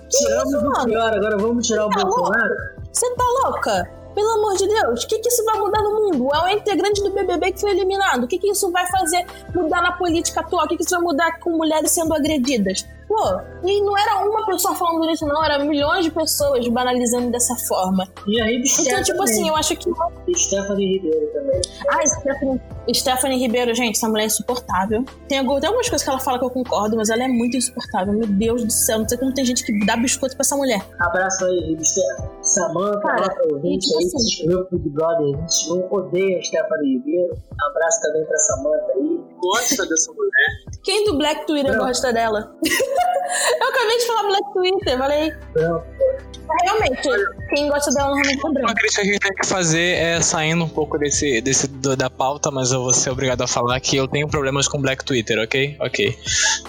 [0.09, 2.03] Tiramos isso, o pior, agora vamos tirar o Tá?
[2.03, 2.55] Bolsonaro?
[2.91, 3.97] Você tá louca?
[4.15, 6.27] Pelo amor de Deus, o que, que isso vai mudar no mundo?
[6.33, 8.23] É um integrante do BBB que foi eliminado.
[8.23, 9.23] O que, que isso vai fazer
[9.53, 10.65] mudar na política atual?
[10.65, 12.83] O que, que isso vai mudar com mulheres sendo agredidas?
[13.07, 17.55] Pô, e não era uma pessoa falando isso, não, era milhões de pessoas banalizando dessa
[17.67, 18.05] forma.
[18.27, 19.89] E aí, Então, tipo assim, eu acho que.
[20.35, 21.61] Stephanie Ribeiro também.
[21.89, 22.61] Ai, Stephanie,
[22.93, 25.05] Stephanie Ribeiro, gente, essa mulher é insuportável.
[25.29, 27.55] Tem, algu- tem algumas coisas que ela fala que eu concordo, mas ela é muito
[27.55, 28.13] insuportável.
[28.13, 30.85] Meu Deus do céu, não sei como tem gente que dá biscoito pra essa mulher.
[30.99, 32.36] Abraço aí, Stephanie.
[32.59, 35.87] Samanta, Cara, nossa ouvinte e aí, tipo que assim- se inscreveu pro Big Brother 21,
[35.93, 37.33] odeia a Stephanie Ribeiro.
[37.69, 39.19] Abraço também pra Samanta aí.
[39.39, 40.79] Gosta dessa mulher.
[40.83, 41.85] Quem do Black Twitter Não.
[41.85, 42.51] gosta dela?
[43.61, 45.33] eu acabei de falar Black Twitter, falei.
[45.55, 45.83] Não,
[46.63, 47.01] Realmente,
[47.49, 48.73] quem gosta dela normalmente é Uma branco.
[48.75, 52.09] crítica que a gente tem que fazer é saindo um pouco desse, desse do- da
[52.09, 55.37] pauta, mas eu vou ser obrigado a falar que eu tenho problemas com Black Twitter,
[55.43, 55.75] ok?
[55.81, 56.17] Ok.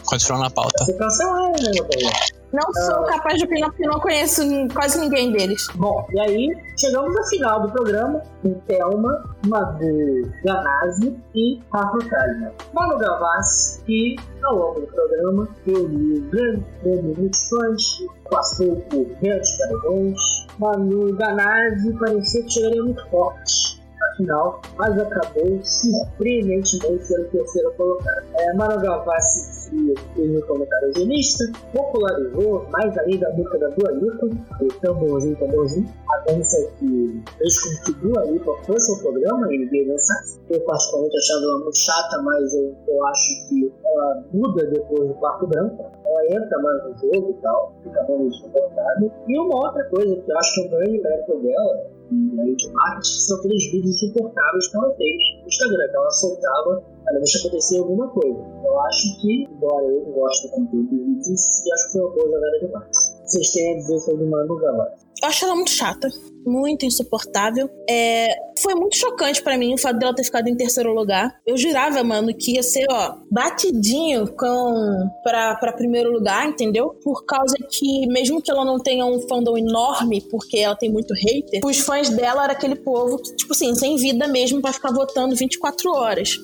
[0.04, 0.84] Continuando na pauta.
[0.84, 2.37] você cancelou, né, meu?
[2.52, 4.42] Não sou capaz de opinar porque não conheço
[4.72, 5.66] quase ninguém deles.
[5.74, 12.52] Bom, e aí chegamos ao final do programa com Thelma, Madu Ganazzi e Rafa Kalimann.
[12.72, 17.82] Manu Gavassi, que ao longo do programa reuniu grande número de muitos fãs,
[18.30, 20.46] passou por grandes paredões.
[20.58, 23.77] Manu Ganazzi parecia que chegaria muito forte.
[24.12, 28.24] Afinal, mas acabou surpreendentemente sendo terceiro colocado.
[28.34, 33.92] É, Manu Gavassi que fez um comentário eugenista, popularizou mais ainda a música da Dua
[33.92, 34.26] Lipa,
[34.60, 39.86] o tamborzinho, tamborzinho, a dança que fez com que Dua Lipa fosse ao programa ninguém
[39.86, 40.40] dançasse.
[40.50, 45.14] Eu particularmente achava ela muito chata, mas eu, eu acho que ela muda depois do
[45.14, 45.84] quarto branco.
[46.04, 49.12] Ela entra mais no jogo e tal, fica menos suportável.
[49.26, 52.56] E uma outra coisa que eu acho que é um grande mérito dela, e aí
[52.56, 57.18] de marketing, são aqueles vídeos insuportáveis que ela fez no Instagram, que ela soltava cada
[57.18, 58.38] vez que acontecia alguma coisa.
[58.64, 62.26] Eu acho que, embora eu goste do conteúdo em si, acho que foi uma boa
[62.26, 63.18] jogada de marketing.
[63.24, 65.06] Vocês têm a dizer sobre Manu Gavassi?
[65.22, 66.08] Eu acho ela muito chata,
[66.44, 67.68] muito insuportável.
[67.88, 68.28] É,
[68.60, 71.34] foi muito chocante para mim o fato dela ter ficado em terceiro lugar.
[71.46, 76.90] Eu jurava, mano, que ia ser, ó, batidinho com pra, pra primeiro lugar, entendeu?
[77.02, 81.14] Por causa que, mesmo que ela não tenha um fandom enorme, porque ela tem muito
[81.14, 84.92] hater, os fãs dela era aquele povo que, tipo assim, sem vida mesmo pra ficar
[84.92, 86.38] votando 24 horas.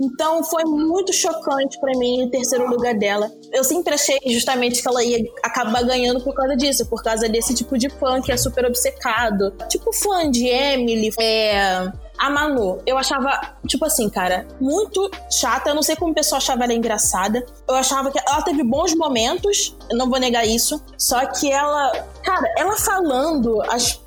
[0.00, 3.30] Então foi muito chocante para mim o terceiro lugar dela.
[3.52, 7.54] Eu sempre achei justamente que ela ia acabar ganhando por causa disso, por causa desse
[7.54, 9.39] tipo de fã que é super obcecado.
[9.68, 15.70] Tipo fã de Emily, é a Manu, eu achava, tipo assim, cara, muito chata.
[15.70, 17.42] Eu não sei como o pessoal achava ela engraçada.
[17.66, 20.84] Eu achava que ela teve bons momentos, eu não vou negar isso.
[20.98, 21.90] Só que ela,
[22.22, 23.62] cara, ela falando,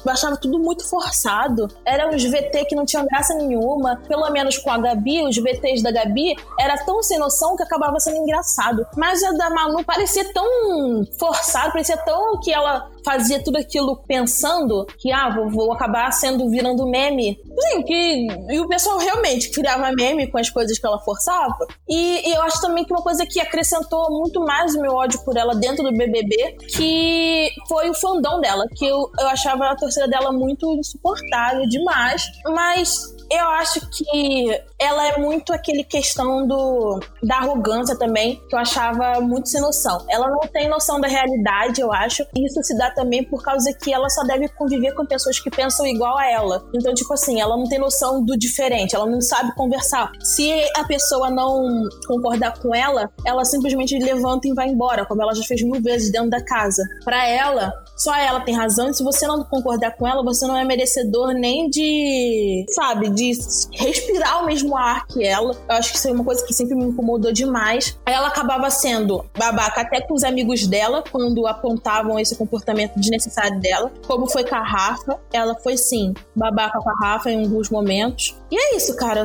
[0.05, 1.67] eu achava tudo muito forçado.
[1.83, 3.99] Era uns VT que não tinham graça nenhuma.
[4.07, 7.99] Pelo menos com a Gabi, os VTs da Gabi, era tão sem noção que acabava
[7.99, 8.85] sendo engraçado.
[8.95, 14.85] Mas a da Manu parecia tão forçado, parecia tão que ela fazia tudo aquilo pensando
[14.97, 17.39] que, ah, vou, vou acabar sendo virando meme.
[17.59, 18.02] Sim, que
[18.49, 21.67] e, o pessoal realmente criava meme com as coisas que ela forçava.
[21.87, 25.19] E, e, eu acho também que uma coisa que acrescentou muito mais o meu ódio
[25.23, 29.75] por ela dentro do BBB, que foi o fandom dela, que eu, eu achava a
[29.75, 32.23] torcida dela muito insuportável demais.
[32.45, 38.59] Mas eu acho que ela é muito aquele questão do da arrogância também, que eu
[38.59, 40.05] achava muito sem noção.
[40.09, 42.23] Ela não tem noção da realidade, eu acho.
[42.35, 45.49] E isso se dá também por causa que ela só deve conviver com pessoas que
[45.49, 46.63] pensam igual a ela.
[46.73, 50.11] Então, tipo assim, ela não tem noção do diferente, ela não sabe conversar.
[50.21, 55.33] Se a pessoa não concordar com ela, ela simplesmente levanta e vai embora, como ela
[55.33, 56.83] já fez mil vezes dentro da casa.
[57.03, 60.57] Para ela, só ela tem razão, e se você não concordar com ela, você não
[60.57, 63.31] é merecedor nem de, sabe, de
[63.71, 65.55] respirar o mesmo ar que ela.
[65.69, 67.97] Eu acho que isso é uma coisa que sempre me incomodou demais.
[68.05, 73.91] Ela acabava sendo babaca até com os amigos dela, quando apontavam esse comportamento desnecessário dela,
[74.07, 75.19] como foi com a Rafa.
[75.31, 78.35] Ela foi, sim, babaca com a Rafa em alguns momentos.
[78.51, 79.23] E é isso, cara.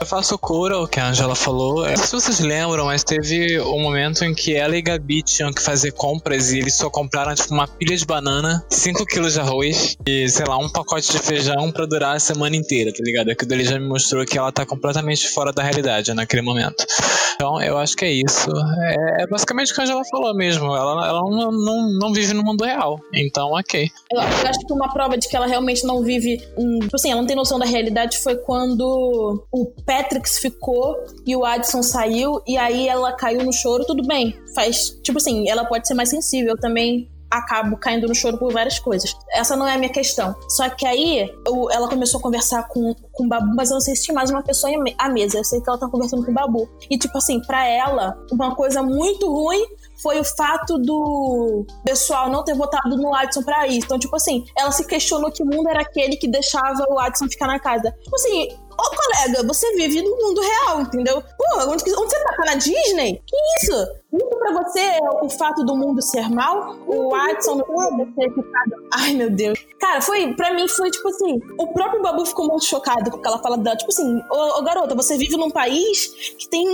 [0.00, 1.86] Eu faço cura o que a Angela falou.
[1.88, 5.52] Não sei se vocês lembram, mas teve um momento em que ela e Gabi tinham
[5.52, 9.40] que fazer compras e eles só compraram, tipo, uma pilha de banana, 5 quilos de
[9.40, 13.30] arroz e, sei lá, um pacote de feijão pra durar a semana inteira, tá ligado?
[13.30, 16.86] Aquilo dele já me mostrou que ela tá completamente fora da realidade naquele momento.
[17.34, 18.48] Então, eu acho que é isso.
[18.80, 20.64] É, é basicamente o que a Angela falou mesmo.
[20.64, 22.98] Ela, ela não, não, não vive no mundo real.
[23.12, 23.90] Então, ok.
[24.10, 26.42] Eu, acho que uma prova de que ela realmente não vive.
[26.56, 31.36] Hum, tipo assim, ela não tem noção da realidade foi quando o Patrick ficou e
[31.36, 33.84] o Addison saiu, e aí ela caiu no choro.
[33.84, 34.90] Tudo bem, faz.
[35.02, 39.14] Tipo assim, ela pode ser mais sensível também acabo caindo no choro por várias coisas.
[39.32, 40.34] Essa não é a minha questão.
[40.48, 43.80] Só que aí eu, ela começou a conversar com, com o Babu, mas eu não
[43.80, 45.38] sei se tinha mais uma pessoa à mesa.
[45.38, 46.68] Eu sei que ela tá conversando com o Babu.
[46.90, 49.64] E, tipo assim, pra ela, uma coisa muito ruim
[50.02, 53.78] foi o fato do pessoal não ter votado no Adson pra ir.
[53.78, 57.46] Então, tipo assim, ela se questionou que mundo era aquele que deixava o Adson ficar
[57.46, 57.90] na casa.
[58.02, 61.22] Tipo assim, Ô, colega, você vive no mundo real, entendeu?
[61.22, 62.34] Pô, onde, onde você tá?
[62.36, 63.22] Tá na Disney?
[63.24, 63.86] Que isso?
[64.14, 66.76] Muito pra você é o fato do mundo ser mal?
[66.86, 68.72] O Watson não pode ter ficado.
[68.92, 69.58] Ai, meu Deus.
[69.80, 70.32] Cara, foi.
[70.34, 71.40] Pra mim foi tipo assim.
[71.58, 73.76] O próprio Babu ficou muito chocado com aquela fala dela.
[73.76, 76.06] Tipo assim, ô, ô garota, você vive num país
[76.38, 76.64] que tem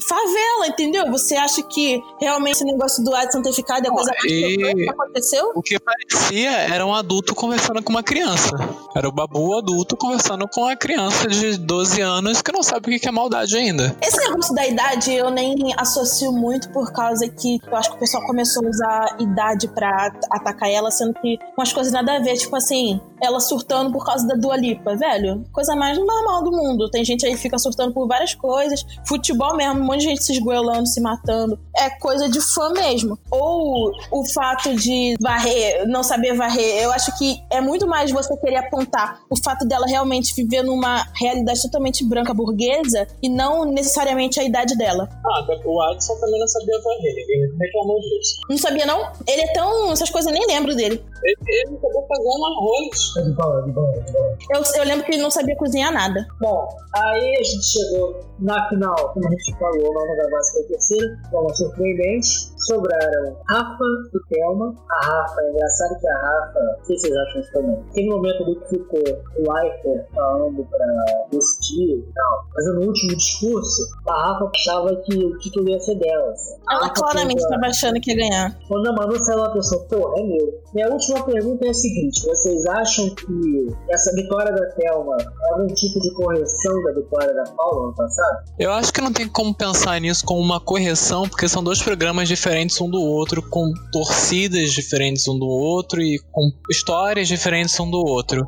[0.00, 1.08] favela, entendeu?
[1.12, 4.88] Você acha que realmente esse negócio do Watson ter ficado é a coisa mais que
[4.88, 5.52] aconteceu?
[5.54, 8.56] O que parecia era um adulto conversando com uma criança.
[8.96, 13.00] Era o Babu adulto conversando com uma criança de 12 anos que não sabe o
[13.00, 13.96] que é maldade ainda.
[14.02, 18.00] Esse negócio da idade eu nem associo muito por causa que eu acho que o
[18.00, 22.34] pessoal começou a usar idade para atacar ela, sendo que umas coisas nada a ver,
[22.34, 26.90] tipo assim, ela surtando por causa da Dua Lipa, velho, coisa mais normal do mundo.
[26.90, 30.24] Tem gente aí que fica surtando por várias coisas, futebol mesmo, um monte de gente
[30.24, 31.58] se esgoelando, se matando.
[31.76, 33.18] É coisa de fã mesmo.
[33.30, 38.36] Ou o fato de varrer, não saber varrer, eu acho que é muito mais você
[38.36, 44.40] querer apontar o fato dela realmente viver numa realidade totalmente branca burguesa e não necessariamente
[44.40, 45.08] a idade dela.
[45.24, 48.40] Ah, o Adson também não varrer, ninguém reclamou disso.
[48.48, 49.12] Não sabia, não?
[49.26, 49.92] Ele é tão.
[49.92, 51.02] Essas coisas eu nem lembro dele.
[51.24, 53.12] Ele, ele acabou fazendo arroz.
[53.18, 54.36] É de boa, é de boa, é de boa.
[54.54, 56.26] Eu, eu lembro que ele não sabia cozinhar nada.
[56.40, 60.62] Bom, aí a gente chegou na final, como a gente falou, lá no Gavassi foi
[60.64, 62.52] terceiro, forma surpreendente.
[62.66, 63.84] Sobraram Rafa
[64.14, 64.74] e Thelma.
[64.88, 67.84] A Rafa, é engraçado que a Rafa, não sei se vocês acham isso também.
[67.92, 70.86] Tem um momento ali que ficou o Leifert falando pra
[71.32, 72.44] decidir e tal.
[72.54, 76.32] Mas no último discurso, a Rafa achava que o título ia ser dela.
[76.70, 78.58] Ela Rafa claramente estava achando que ia ganhar.
[78.68, 80.62] quando a Manu saiu, ela pensou, pô, é meu.
[80.74, 85.66] Minha última pergunta é a seguinte: vocês acham que essa vitória da Thelma é algum
[85.74, 88.44] tipo de correção da vitória da Paula ano passado?
[88.58, 92.28] Eu acho que não tem como pensar nisso como uma correção, porque são dois programas
[92.28, 97.90] diferentes um do outro, com torcidas diferentes um do outro e com histórias diferentes um
[97.90, 98.46] do outro.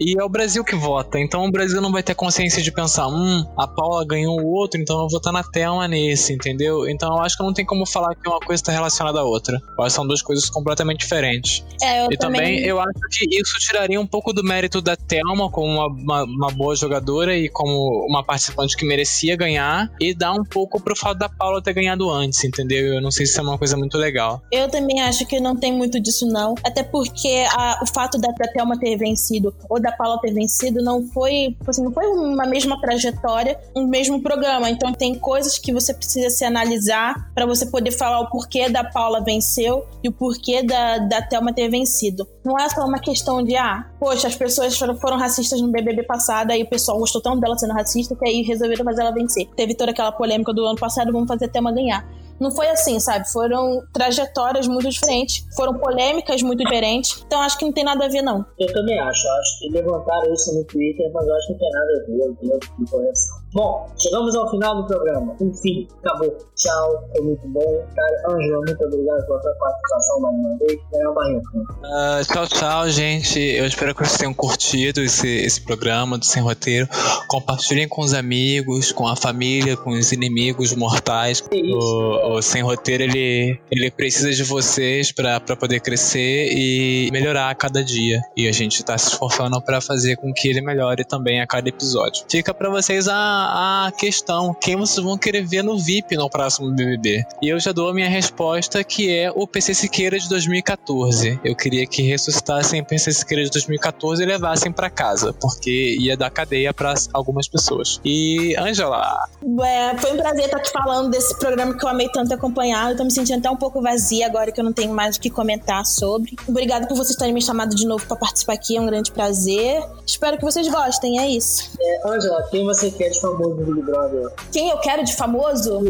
[0.00, 3.08] E é o Brasil que vota, então o Brasil não vai ter consciência de pensar,
[3.08, 6.88] hum, a Paula ganhou o outro, então eu vou votar na Thelma nesse, entendeu?
[6.88, 9.58] Então eu acho que não tem como falar que uma coisa está relacionada à outra.
[9.76, 11.64] Que são duas coisas completamente diferentes.
[11.82, 15.50] É, eu E também eu acho que isso tiraria um pouco do mérito da Thelma
[15.50, 20.32] como uma, uma, uma boa jogadora e como uma participante que merecia ganhar, e dá
[20.32, 22.94] um pouco pro fato da Paula ter ganhado antes, entendeu?
[22.94, 24.42] Eu não sei se é uma coisa muito legal.
[24.52, 26.54] Eu também acho que não tem muito disso, não.
[26.64, 30.82] Até porque a- o fato da, da Thelma ter vencido ou da Paula ter vencido
[30.82, 34.68] não foi, assim, não foi uma mesma trajetória, um mesmo programa.
[34.68, 38.82] Então tem coisas que você precisa se analisar pra você poder falar o porquê da
[38.82, 42.26] Paula venceu e o porquê da, da Thelma ter vencido.
[42.44, 46.02] Não é só uma questão de, ah, poxa, as pessoas foram, foram racistas no BBB
[46.02, 49.48] passado, aí o pessoal gostou tanto dela sendo racista que aí resolveram fazer ela vencer.
[49.56, 52.06] Teve toda aquela polêmica do ano passado, vamos fazer a Thelma ganhar.
[52.40, 53.30] Não foi assim, sabe?
[53.30, 57.22] Foram trajetórias muito diferentes, foram polêmicas muito diferentes.
[57.26, 58.44] Então acho que não tem nada a ver, não.
[58.58, 59.28] Eu também acho.
[59.28, 62.20] Acho que levantaram isso no Twitter, mas acho que não tem nada a ver.
[62.20, 63.35] Eu tenho de correção.
[63.56, 65.34] Bom, chegamos ao final do programa.
[65.40, 66.36] Enfim, acabou.
[66.54, 67.86] Tchau, foi muito bom.
[67.96, 70.78] Cara, Ângela, muito obrigado pela sua participação mais uma vez.
[70.92, 72.30] Daniel Barreto.
[72.30, 73.40] Tchau, tchau, gente.
[73.40, 76.86] Eu espero que vocês tenham curtido esse, esse programa do Sem Roteiro.
[77.28, 81.42] Compartilhem com os amigos, com a família, com os inimigos mortais.
[81.50, 87.54] O, o Sem Roteiro, ele, ele precisa de vocês pra poder crescer e melhorar a
[87.54, 88.20] cada dia.
[88.36, 91.70] E a gente tá se esforçando pra fazer com que ele melhore também a cada
[91.70, 92.22] episódio.
[92.28, 96.70] Fica pra vocês a, a questão: quem vocês vão querer ver no VIP no próximo
[96.72, 97.24] BBB?
[97.42, 101.40] E eu já dou a minha resposta, que é o PC Siqueira de 2014.
[101.44, 106.16] Eu queria que ressuscitassem o PC Siqueira de 2014 e levassem pra casa, porque ia
[106.16, 108.00] dar cadeia pra algumas pessoas.
[108.04, 109.28] E, Angela,
[109.64, 112.90] É, foi um prazer estar aqui falando desse programa que eu amei tanto acompanhar.
[112.90, 115.20] Eu tô me sentindo até um pouco vazia agora que eu não tenho mais o
[115.20, 116.34] que comentar sobre.
[116.48, 119.82] Obrigada por vocês terem me chamado de novo pra participar aqui, é um grande prazer.
[120.06, 121.70] Espero que vocês gostem, é isso.
[121.80, 124.32] É, Ângela, quem você quer de famoso no Big Brother?
[124.52, 125.80] Quem eu quero de famoso?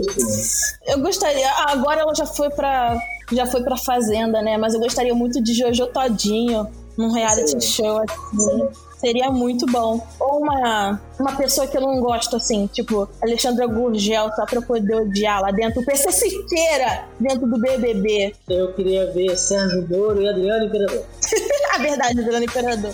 [0.87, 1.49] Eu gostaria.
[1.51, 2.97] ah, Agora ela já foi pra.
[3.33, 4.57] Já foi pra Fazenda, né?
[4.57, 6.67] Mas eu gostaria muito de Jojo Todinho
[6.97, 7.83] num reality Sim.
[7.83, 8.69] show assim.
[8.99, 10.01] Seria muito bom.
[10.19, 14.63] Ou uma, uma pessoa que eu não gosto, assim, tipo Alexandra Gurgel, só pra eu
[14.63, 15.83] poder odiar lá dentro.
[15.83, 18.35] O PC Siqueira dentro do BBB.
[18.49, 21.03] Eu queria ver Sérgio Moro e Adriano Imperador.
[21.75, 22.93] A verdade, Adriano Imperador.